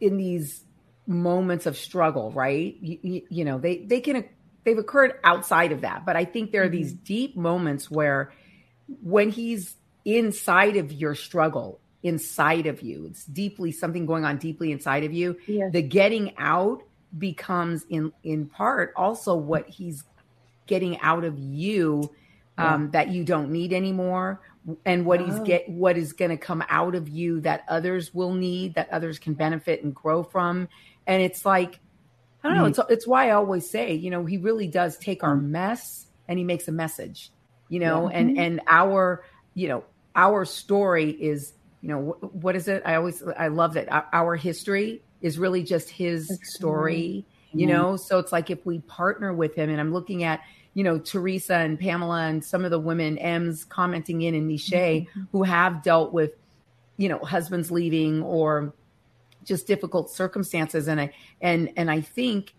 [0.00, 0.64] in these
[1.06, 2.76] moments of struggle, right?
[2.80, 4.24] You, you, you know, they they can
[4.66, 8.32] they've occurred outside of that, but I think there are these deep moments where
[9.00, 14.72] when he's inside of your struggle, inside of you, it's deeply something going on deeply
[14.72, 15.38] inside of you.
[15.46, 15.72] Yes.
[15.72, 16.82] The getting out
[17.16, 20.02] becomes in in part also what he's
[20.66, 22.12] getting out of you
[22.58, 24.40] um, that you don't need anymore
[24.84, 25.44] and what he's Oh.
[25.44, 29.20] get what is going to come out of you that others will need that others
[29.20, 30.68] can benefit and grow from
[31.06, 31.78] and it's like
[32.46, 32.64] i don't know.
[32.64, 32.70] Mm.
[32.70, 35.44] It's, it's why i always say you know he really does take our mm.
[35.44, 37.30] mess and he makes a message
[37.68, 38.18] you know Yeah.
[38.18, 38.40] and mm-hmm.
[38.40, 39.24] and our
[39.54, 39.84] you know
[40.14, 42.82] our story is you know wh- what is it?
[42.86, 47.70] I always i love that our, our history is really just his story you Mhm.
[47.70, 47.96] know?
[47.96, 50.40] So it's like if we partner with him and i'm looking at
[50.74, 54.70] you know teresa and pamela and some of the women m's commenting in and Niche
[54.72, 55.22] mm-hmm.
[55.32, 56.32] who have dealt with
[56.98, 58.74] you know husbands leaving or
[59.46, 60.88] just difficult circumstances.
[60.88, 62.54] And i and and i think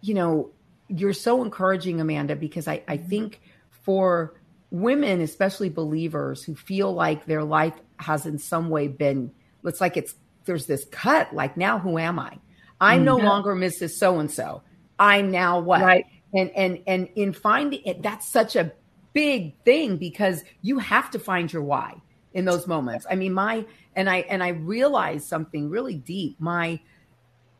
[0.00, 0.50] you know
[0.88, 3.40] you're so encouraging amanda because i i think
[3.70, 4.34] for
[4.70, 9.30] women especially believers who feel like their life has in some way been
[9.64, 12.38] it's like it's there's this cut like now who am i?
[12.80, 13.28] I'm no Yeah.
[13.30, 14.62] longer mrs so and so
[14.98, 15.80] i'm now what?
[15.80, 16.04] Right.
[16.34, 18.72] and and and in finding it that's such a
[19.14, 21.94] big thing because you have to find your why
[22.34, 23.06] in those moments.
[23.08, 23.64] I mean my
[23.96, 26.38] and i and i realized something really deep.
[26.40, 26.68] My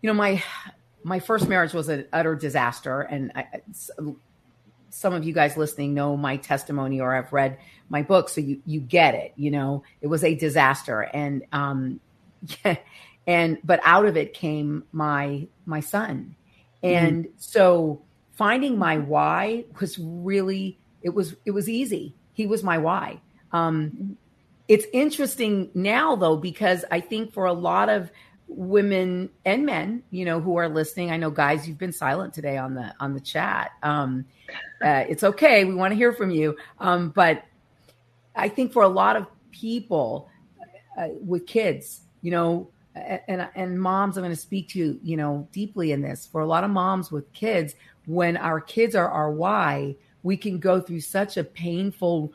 [0.02, 0.42] you know my
[1.04, 3.02] my first marriage was an utter disaster.
[3.02, 3.46] And I,
[4.90, 7.58] some of you guys listening know my testimony or have read
[7.88, 9.82] my book so you you get it you know?
[10.00, 11.02] It was a disaster.
[11.02, 12.00] And um
[12.64, 12.76] yeah,
[13.26, 16.36] and but out of it came my my son.
[16.82, 18.02] And so
[18.32, 22.14] finding my why was really it was it was easy.
[22.32, 23.20] He was my why.
[23.52, 24.16] Um
[24.68, 28.10] it's interesting now though because i think for a lot of
[28.46, 32.56] women and men you know who are listening i know guys you've been silent today
[32.56, 33.72] on the on the chat.
[33.82, 34.24] Um
[34.84, 35.64] uh, it's okay.
[35.64, 36.56] We want to hear from you.
[36.78, 37.44] Um but
[38.36, 40.28] i think for a lot of people
[40.98, 45.16] uh, with kids you know and and moms i'm going to speak to you, you
[45.16, 46.26] know deeply in this.
[46.26, 47.74] For a lot of moms with kids
[48.06, 52.32] when our kids are our why we can go through such a painful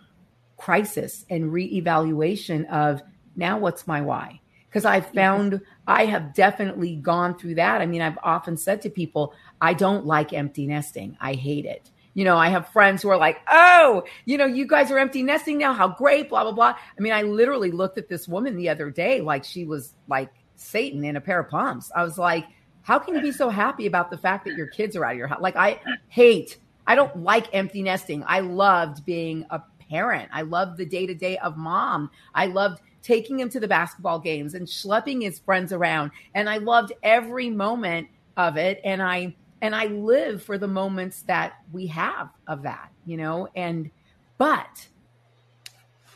[0.60, 3.02] crisis and reevaluation of
[3.36, 4.42] now what's my why?
[4.68, 7.82] Because I've found I have definitely gone through that.
[7.82, 11.18] I mean, I've often said to people, I don't like empty nesting.
[11.20, 11.90] I hate it.
[12.14, 15.24] You know, I have friends who are like, oh, you know, you guys are empty
[15.24, 15.74] nesting now.
[15.74, 16.76] How great, blah, blah, blah.
[16.76, 20.30] I mean, I literally looked at this woman the other day like she was like
[20.56, 21.92] Satan in a pair of pumps.
[21.96, 22.46] I was like,
[22.82, 25.18] how can you be so happy about the fact that your kids are out of
[25.18, 25.42] your house?
[25.42, 28.24] Like, I hate, I don't like empty nesting.
[28.28, 30.30] I loved being a parent.
[30.32, 32.12] I loved the day to day of mom.
[32.34, 36.12] I loved taking him to the basketball games and schlepping his friends around.
[36.34, 38.82] And I loved every moment of it.
[38.84, 43.48] And I, and I live for the moments that we have of that, you know,
[43.56, 43.90] and,
[44.38, 44.88] but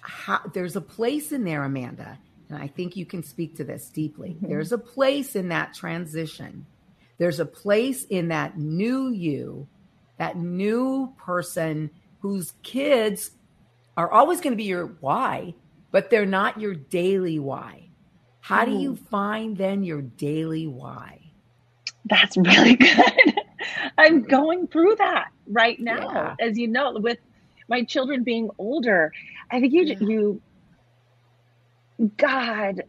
[0.02, 2.20] how, there's a place in there, Amanda,
[2.50, 4.32] and I think you can speak to this deeply.
[4.32, 4.48] Mm-hmm.
[4.48, 6.66] There's a place in that transition.
[7.18, 9.68] There's a place in that new you,
[10.18, 13.32] that new person whose kids
[13.98, 15.54] are always going to be your why,
[15.92, 17.90] but they're not your daily why.
[18.40, 19.06] How do you mm-hmm.
[19.06, 21.32] find then your daily why?
[22.06, 23.40] That's really good.
[23.98, 24.30] I'm mm-hmm.
[24.30, 26.46] going through that right now, yeah.
[26.46, 27.20] as you know, with
[27.70, 29.14] my children being older.
[29.50, 29.98] I think you, yeah.
[30.00, 30.42] you,
[32.18, 32.84] God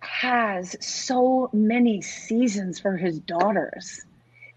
[0.00, 4.04] has so many seasons for his daughters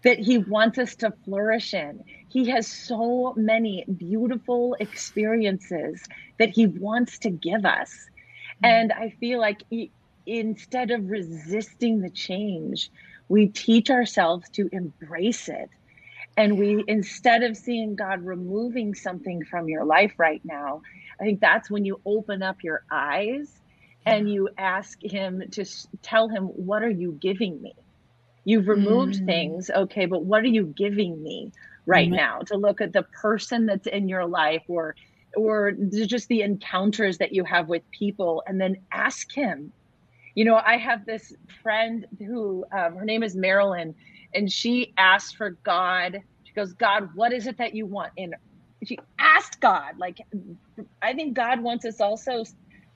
[0.06, 2.00] that he wants us to flourish in.
[2.28, 6.00] He has so many beautiful experiences
[6.38, 7.90] that he wants to give us.
[7.90, 8.66] Mm-hmm.
[8.66, 9.90] And I feel like he,
[10.24, 12.88] instead of resisting the change,
[13.28, 15.70] we teach ourselves to embrace it.
[16.36, 20.82] And we, instead of seeing God removing something from your life right now,
[21.20, 23.50] I think that's when you open up your eyes
[24.04, 25.64] and you ask Him to
[26.02, 27.74] tell Him, What are you giving me?
[28.46, 29.26] You've removed mm.
[29.26, 31.52] things, okay, but what are you giving me
[31.84, 32.16] right mm.
[32.16, 32.38] now?
[32.46, 34.96] To look at the person that's in your life or
[35.36, 39.70] or just the encounters that you have with people and then ask him
[40.36, 41.32] you know, I have this
[41.62, 43.94] friend who um, her name is Marilyn,
[44.34, 46.20] and she asked for God.
[46.44, 48.12] She goes, God, what is it that you want?
[48.18, 48.36] And
[48.84, 50.20] she asked God, like,
[51.02, 52.44] I think God wants us also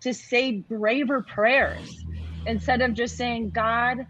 [0.02, 2.04] to say braver prayers
[2.46, 4.06] instead of just saying, God,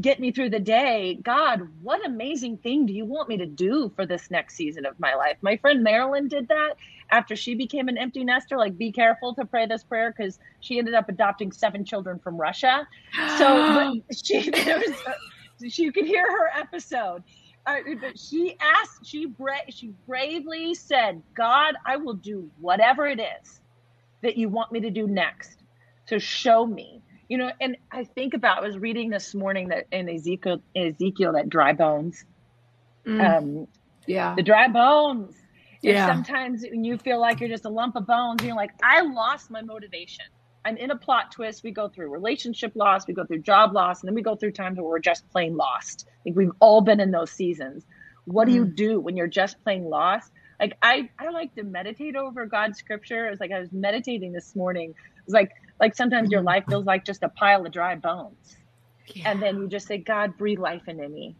[0.00, 1.18] get me through the day.
[1.22, 4.98] God, what amazing thing do you want me to do for this next season of
[5.00, 5.36] my life?
[5.40, 6.74] My friend Marilyn did that
[7.10, 8.58] after she became an empty nester.
[8.58, 12.36] Like, be careful to pray this prayer because she ended up adopting seven children from
[12.36, 12.86] Russia.
[13.38, 17.22] So she, was, she could hear her episode.
[17.66, 17.78] Uh,
[18.14, 23.60] she asked, she bra- she bravely said, "God, I will do whatever it is
[24.22, 25.64] that you want me to do next.
[26.06, 29.86] So show me." You know and i think about i was reading this morning that
[29.92, 32.24] in ezekiel ezekiel that dry bones
[33.06, 33.38] mm.
[33.38, 33.66] um
[34.06, 34.34] yeah.
[34.36, 35.34] the dry bones.
[35.82, 36.06] Yeah.
[36.06, 39.50] sometimes when you feel like you're just a lump of bones you're like i lost
[39.50, 40.24] my motivation.
[40.64, 41.62] I'm in a plot twist.
[41.62, 44.50] We go through relationship loss we go through job loss and then we go through
[44.52, 46.06] times where we're just plain lost.
[46.08, 47.84] I think we've all been in those seasons.
[48.24, 48.74] What do you mm.
[48.74, 53.26] do when you're just plain lost like i i like to meditate over god's scripture
[53.26, 54.94] it's like i was meditating this morning
[55.24, 55.50] it's like
[55.80, 56.48] like sometimes your mm-hmm.
[56.48, 58.56] life feels like just a pile of dry bones.
[59.08, 59.30] Yeah.
[59.30, 61.36] And then you just say, God, breathe life into me.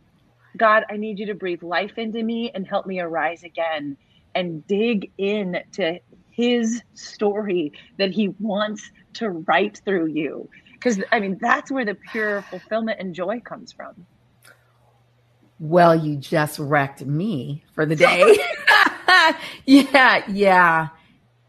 [0.57, 3.97] God, I need you to breathe life into me and help me arise again
[4.35, 6.01] and dig into
[6.31, 10.49] his story that he wants to write through you.
[10.73, 14.07] Because, I mean, that's where the pure fulfillment and joy comes from.
[15.59, 18.37] Well, you just wrecked me for the day.
[19.67, 20.89] yeah, yeah,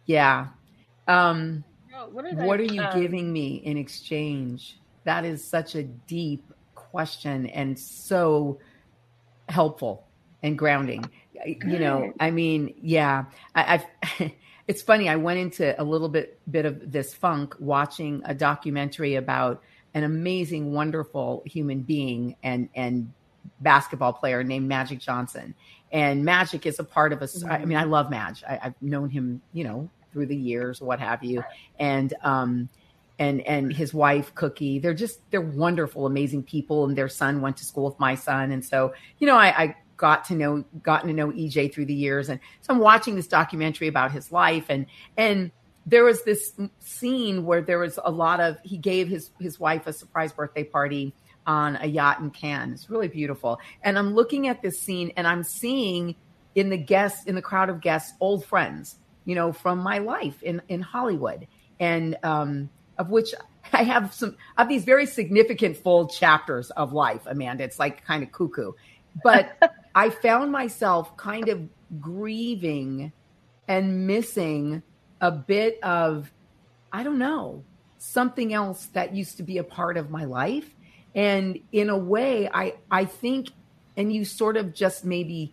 [0.05, 0.47] yeah.
[1.07, 1.63] Um,
[2.11, 4.79] what are, what are you um, giving me in exchange?
[5.03, 8.59] That is such a deep question and so
[9.49, 10.07] helpful
[10.43, 11.03] and grounding.
[11.33, 11.63] Good.
[11.65, 14.31] You know, I mean, yeah, I, I've.
[14.67, 15.09] it's funny.
[15.09, 19.61] I went into a little bit bit of this funk watching a documentary about
[19.93, 23.11] an amazing, wonderful human being and and
[23.59, 25.55] basketball player named Magic Johnson.
[25.91, 27.43] And Magic is a part of us.
[27.43, 28.43] I mean, I love Madge.
[28.47, 31.43] I, have known him, you know, through the years, what have you.
[31.79, 32.69] And um,
[33.19, 36.85] and and his wife Cookie, they're just they're wonderful, amazing people.
[36.85, 39.75] And their son went to school with my son, and so you know I, I
[39.95, 43.27] got to know gotten to know EJ through the years, and so I'm watching this
[43.27, 44.85] documentary about his life, and
[45.15, 45.51] and
[45.85, 49.87] there was this scene where there was a lot of he gave his his wife
[49.87, 51.13] a surprise birthday party
[51.47, 52.73] on a yacht in Cannes.
[52.73, 56.15] It's really beautiful, and I'm looking at this scene, and I'm seeing
[56.53, 60.41] in the guests in the crowd of guests old friends you know, from my life
[60.41, 61.47] in, in Hollywood.
[61.81, 63.35] And um, of which
[63.73, 67.65] I have some of these very significant full chapters of life, Amanda.
[67.65, 68.71] It's like kind of cuckoo.
[69.21, 71.61] But I found myself kind of
[71.99, 73.11] grieving
[73.67, 74.81] and missing
[75.19, 76.31] a bit of,
[76.93, 77.65] I don't know,
[77.97, 80.73] something else that used to be a part of my life.
[81.17, 83.49] And in a way, I, I think,
[83.97, 85.51] and you sort of just maybe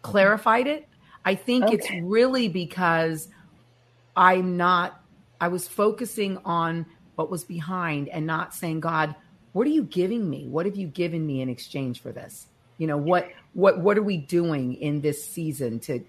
[0.00, 0.88] clarified it.
[1.26, 1.74] I think okay.
[1.74, 3.28] it's really because
[4.16, 4.98] I'm not,
[5.40, 6.86] I was focusing on
[7.16, 9.14] what was behind and not saying, God,
[9.52, 10.48] what are you giving me?
[10.48, 12.46] What have you given me in exchange for this?
[12.78, 16.02] You know, what, what, what are we doing in this season to,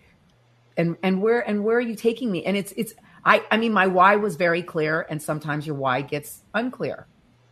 [0.78, 2.46] and, and where, and where are you taking me?
[2.46, 2.94] And it's, it's,
[3.26, 7.08] I, I mean, my why was very clear, and sometimes your why gets unclear.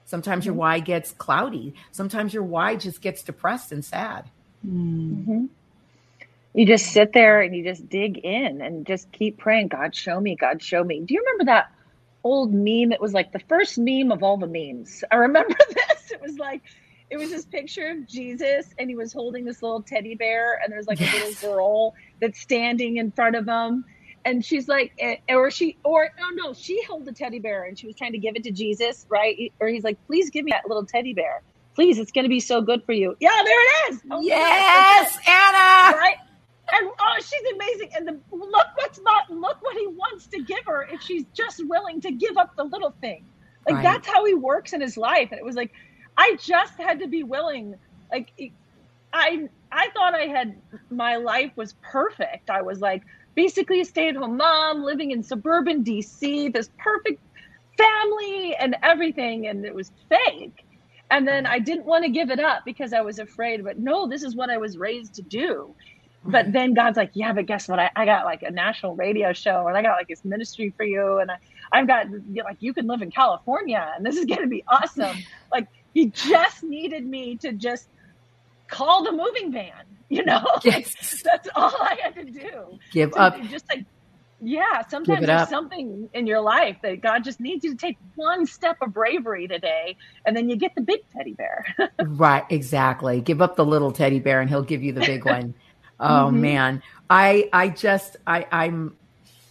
[0.06, 0.49] Sometimes mm-hmm.
[0.49, 1.74] your why gets cloudy.
[1.91, 4.30] Sometimes your why just gets depressed and sad.
[4.66, 5.45] Mm-hmm.
[6.54, 10.20] You just sit there and you just dig in and just keep praying, God, show
[10.20, 10.99] me, God, show me.
[10.99, 11.72] Do you remember that
[12.24, 12.91] old meme?
[12.91, 15.04] It was like the first meme of all the memes.
[15.12, 16.12] I remember this.
[16.12, 16.62] It was like,
[17.10, 20.72] it was this picture of Jesus and he was holding this little teddy bear and
[20.72, 21.14] there's like yes.
[21.14, 23.86] a little girl that's standing in front of him
[24.26, 27.78] and she's like, eh, or she, or oh no, she held the teddy bear and
[27.78, 29.51] she was trying to give it to Jesus, right?
[29.59, 31.41] Or he's like, please give me that little teddy bear,
[31.76, 31.99] please.
[31.99, 33.15] It's going to be so good for you.
[33.19, 34.01] Yeah, there it is.
[34.09, 35.97] Oh, yes, Anna.
[35.97, 36.15] Right.
[36.71, 37.89] And oh, she's amazing.
[37.95, 41.65] And the, look what's not look what he wants to give her if she's just
[41.67, 43.26] willing to give up the little thing.
[43.67, 43.84] Like right.
[43.84, 45.30] that's how he works in his life.
[45.32, 45.71] And it was like,
[46.17, 47.76] I just had to be willing.
[48.11, 48.51] Like,
[49.11, 50.55] I I thought I had
[50.89, 52.49] my life was perfect.
[52.49, 53.03] I was like
[53.36, 57.21] basically a stay at home mom living in suburban DC, this perfect
[57.77, 59.47] family and everything.
[59.47, 60.65] And it was fake.
[61.11, 64.07] And then I didn't want to give it up because I was afraid, but no,
[64.07, 65.73] this is what I was raised to do.
[66.25, 67.79] But then God's like, yeah, but guess what?
[67.79, 70.84] I, I got like a national radio show and I got like this ministry for
[70.84, 71.19] you.
[71.19, 71.38] And I,
[71.71, 75.17] I've got like, you can live in California and this is going to be awesome.
[75.51, 77.89] like, he just needed me to just
[78.67, 81.22] call the moving van you know, yes.
[81.24, 82.80] that's all I had to do.
[82.91, 83.41] Give up.
[83.43, 83.86] Just like,
[84.41, 85.49] yeah, sometimes there's up.
[85.49, 89.47] something in your life that God just needs you to take one step of bravery
[89.47, 89.95] today,
[90.26, 91.66] and then you get the big teddy bear.
[91.99, 93.22] right, exactly.
[93.22, 95.53] Give up the little teddy bear, and He'll give you the big one.
[95.99, 96.41] oh mm-hmm.
[96.41, 98.95] man, I I just I I'm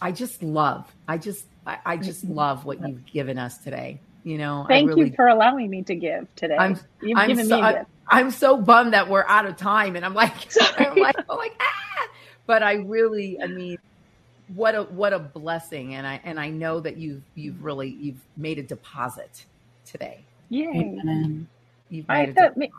[0.01, 2.35] I just love I just I, I just mm-hmm.
[2.35, 3.99] love what you've given us today.
[4.23, 6.55] You know, thank really, you for allowing me to give today.
[6.55, 7.89] I'm, You've I'm given so, me a gift.
[8.07, 10.33] I'm so bummed that we're out of time, and I'm like,
[10.79, 12.07] I'm like, I'm like, ah.
[12.45, 13.77] But I really, I mean,
[14.55, 18.21] what a what a blessing, and I and I know that you've you've really you've
[18.37, 19.45] made a deposit
[19.85, 20.23] today.
[20.49, 20.67] Yay!
[21.89, 22.71] You've made I a thought, deposit.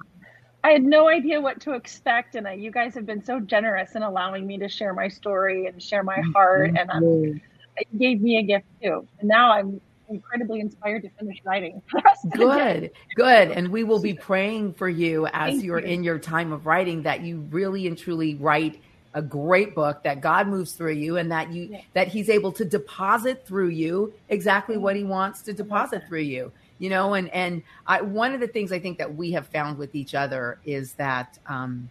[0.63, 3.97] I had no idea what to expect, and I, you guys have been so generous
[3.97, 7.41] in allowing me to share my story and share my heart, and um,
[7.77, 9.07] it gave me a gift too.
[9.21, 11.83] And now I'm incredibly inspired to finish writing.
[12.33, 13.51] good, good.
[13.51, 15.87] And we will be praying for you as Thank you're you.
[15.87, 18.81] in your time of writing that you really and truly write
[19.15, 21.81] a great book that God moves through you and that you yeah.
[21.95, 26.53] that he's able to deposit through you exactly what he wants to deposit through you.
[26.79, 29.79] You know, and and I, one of the things I think that we have found
[29.79, 31.89] with each other is that um,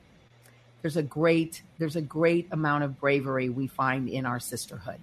[0.81, 4.99] there's a great there's a great amount of bravery we find in our sisterhood.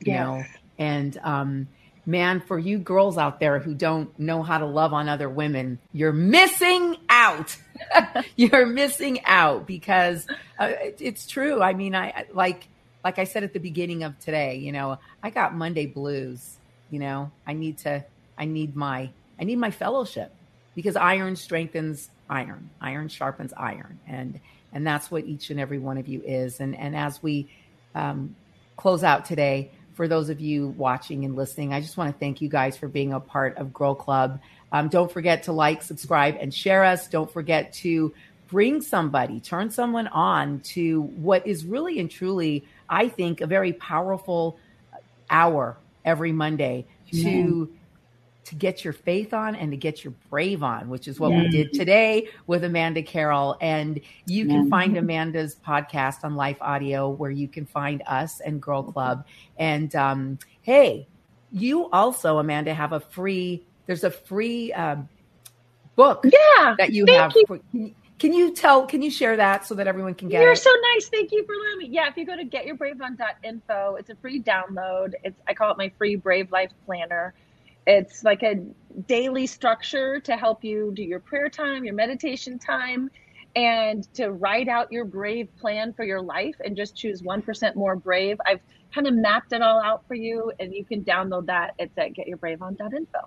[0.00, 0.24] You yes.
[0.24, 0.44] know,
[0.78, 1.68] and um,
[2.08, 5.78] man, for you girls out there who don't know how to love on other women,
[5.92, 7.54] you're missing out.
[8.36, 10.26] you're missing out because
[10.58, 11.60] uh, it's true.
[11.60, 12.66] I mean, I like
[13.04, 16.56] like I said at the beginning of today, you know, I got Monday blues,
[16.90, 17.30] you know.
[17.46, 18.02] I need to
[18.38, 20.34] I need my I need my fellowship
[20.74, 22.70] because iron strengthens iron.
[22.80, 24.00] Iron sharpens iron.
[24.08, 24.40] And
[24.72, 26.58] and that's what each and every one of you is.
[26.58, 27.50] And and as we
[27.94, 28.34] um,
[28.78, 32.40] close out today, for those of you watching and listening, I just want to thank
[32.40, 34.38] you guys for being a part of Girl Club.
[34.70, 37.08] Um, don't forget to like, subscribe, and share us.
[37.08, 38.14] Don't forget to
[38.46, 43.72] bring somebody, turn someone on to what is really and truly, I think, a very
[43.72, 44.60] powerful
[45.30, 47.68] hour every Monday to
[48.48, 51.42] to get your faith on and to get your brave on, which is what yeah.
[51.42, 53.58] we did today with Amanda Carroll.
[53.60, 54.70] And you can yeah.
[54.70, 59.26] find Amanda's podcast on Life Audio, where you can find us and Girl Club.
[59.58, 61.06] And um, hey,
[61.52, 63.66] you also, Amanda, have a free.
[63.84, 65.10] There's a free um,
[65.94, 66.24] book.
[66.24, 67.34] Yeah, that you have.
[67.36, 67.44] You.
[67.46, 67.60] For,
[68.18, 68.86] can you tell?
[68.86, 70.58] Can you share that so that everyone can get You're it?
[70.58, 71.10] so nice.
[71.10, 71.88] Thank you for letting me.
[71.94, 75.12] Yeah, if you go to getyourbraveon.info, it's a free download.
[75.22, 77.34] It's I call it my free Brave Life Planner.
[77.88, 78.56] It's like a
[79.06, 83.10] daily structure to help you do your prayer time, your meditation time,
[83.56, 87.96] and to write out your brave plan for your life and just choose 1% more
[87.96, 88.38] brave.
[88.46, 88.60] I've
[88.94, 91.72] kind of mapped it all out for you, and you can download that.
[91.78, 93.18] It's at getyourbraveon.info.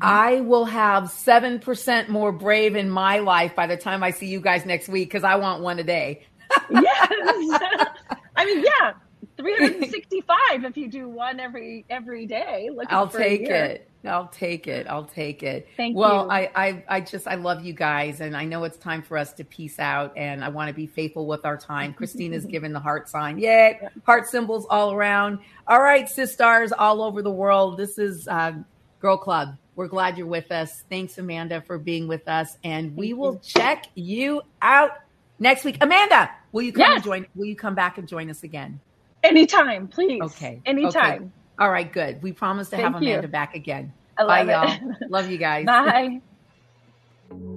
[0.00, 4.40] I will have 7% more brave in my life by the time I see you
[4.40, 6.26] guys next week because I want one a day.
[6.70, 7.10] yes.
[8.36, 8.92] I mean, yeah,
[9.36, 12.70] 365 if you do one every every day.
[12.88, 13.88] I'll take it.
[14.06, 14.86] I'll take it.
[14.88, 15.68] I'll take it.
[15.76, 16.30] Thank well, you.
[16.30, 18.20] I, I, I just, I love you guys.
[18.20, 20.16] And I know it's time for us to peace out.
[20.16, 21.92] And I want to be faithful with our time.
[21.92, 23.38] Christina's given the heart sign.
[23.38, 23.80] Yay.
[24.04, 25.40] Heart symbols all around.
[25.66, 27.76] All right, sisters all over the world.
[27.76, 28.52] This is uh,
[29.00, 29.56] Girl Club.
[29.74, 30.84] We're glad you're with us.
[30.88, 32.56] Thanks, Amanda, for being with us.
[32.64, 34.92] And we will check you out
[35.38, 35.76] next week.
[35.80, 36.94] Amanda, will you come Yes.
[36.96, 37.26] and join?
[37.34, 38.80] Will you come back and join us again?
[39.26, 40.22] Anytime, please.
[40.22, 40.60] Okay.
[40.64, 41.14] Anytime.
[41.22, 41.30] Okay.
[41.58, 42.22] All right, good.
[42.22, 43.10] We promise to have Thank you.
[43.10, 43.92] Amanda back again.
[44.18, 44.80] I love Bye, it.
[44.80, 45.08] y'all.
[45.10, 45.66] Love you guys.
[45.66, 46.20] Bye.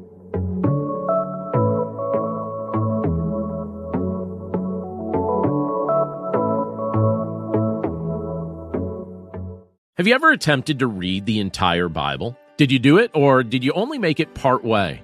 [9.99, 12.38] Have you ever attempted to read the entire Bible?
[12.55, 15.03] Did you do it or did you only make it part way?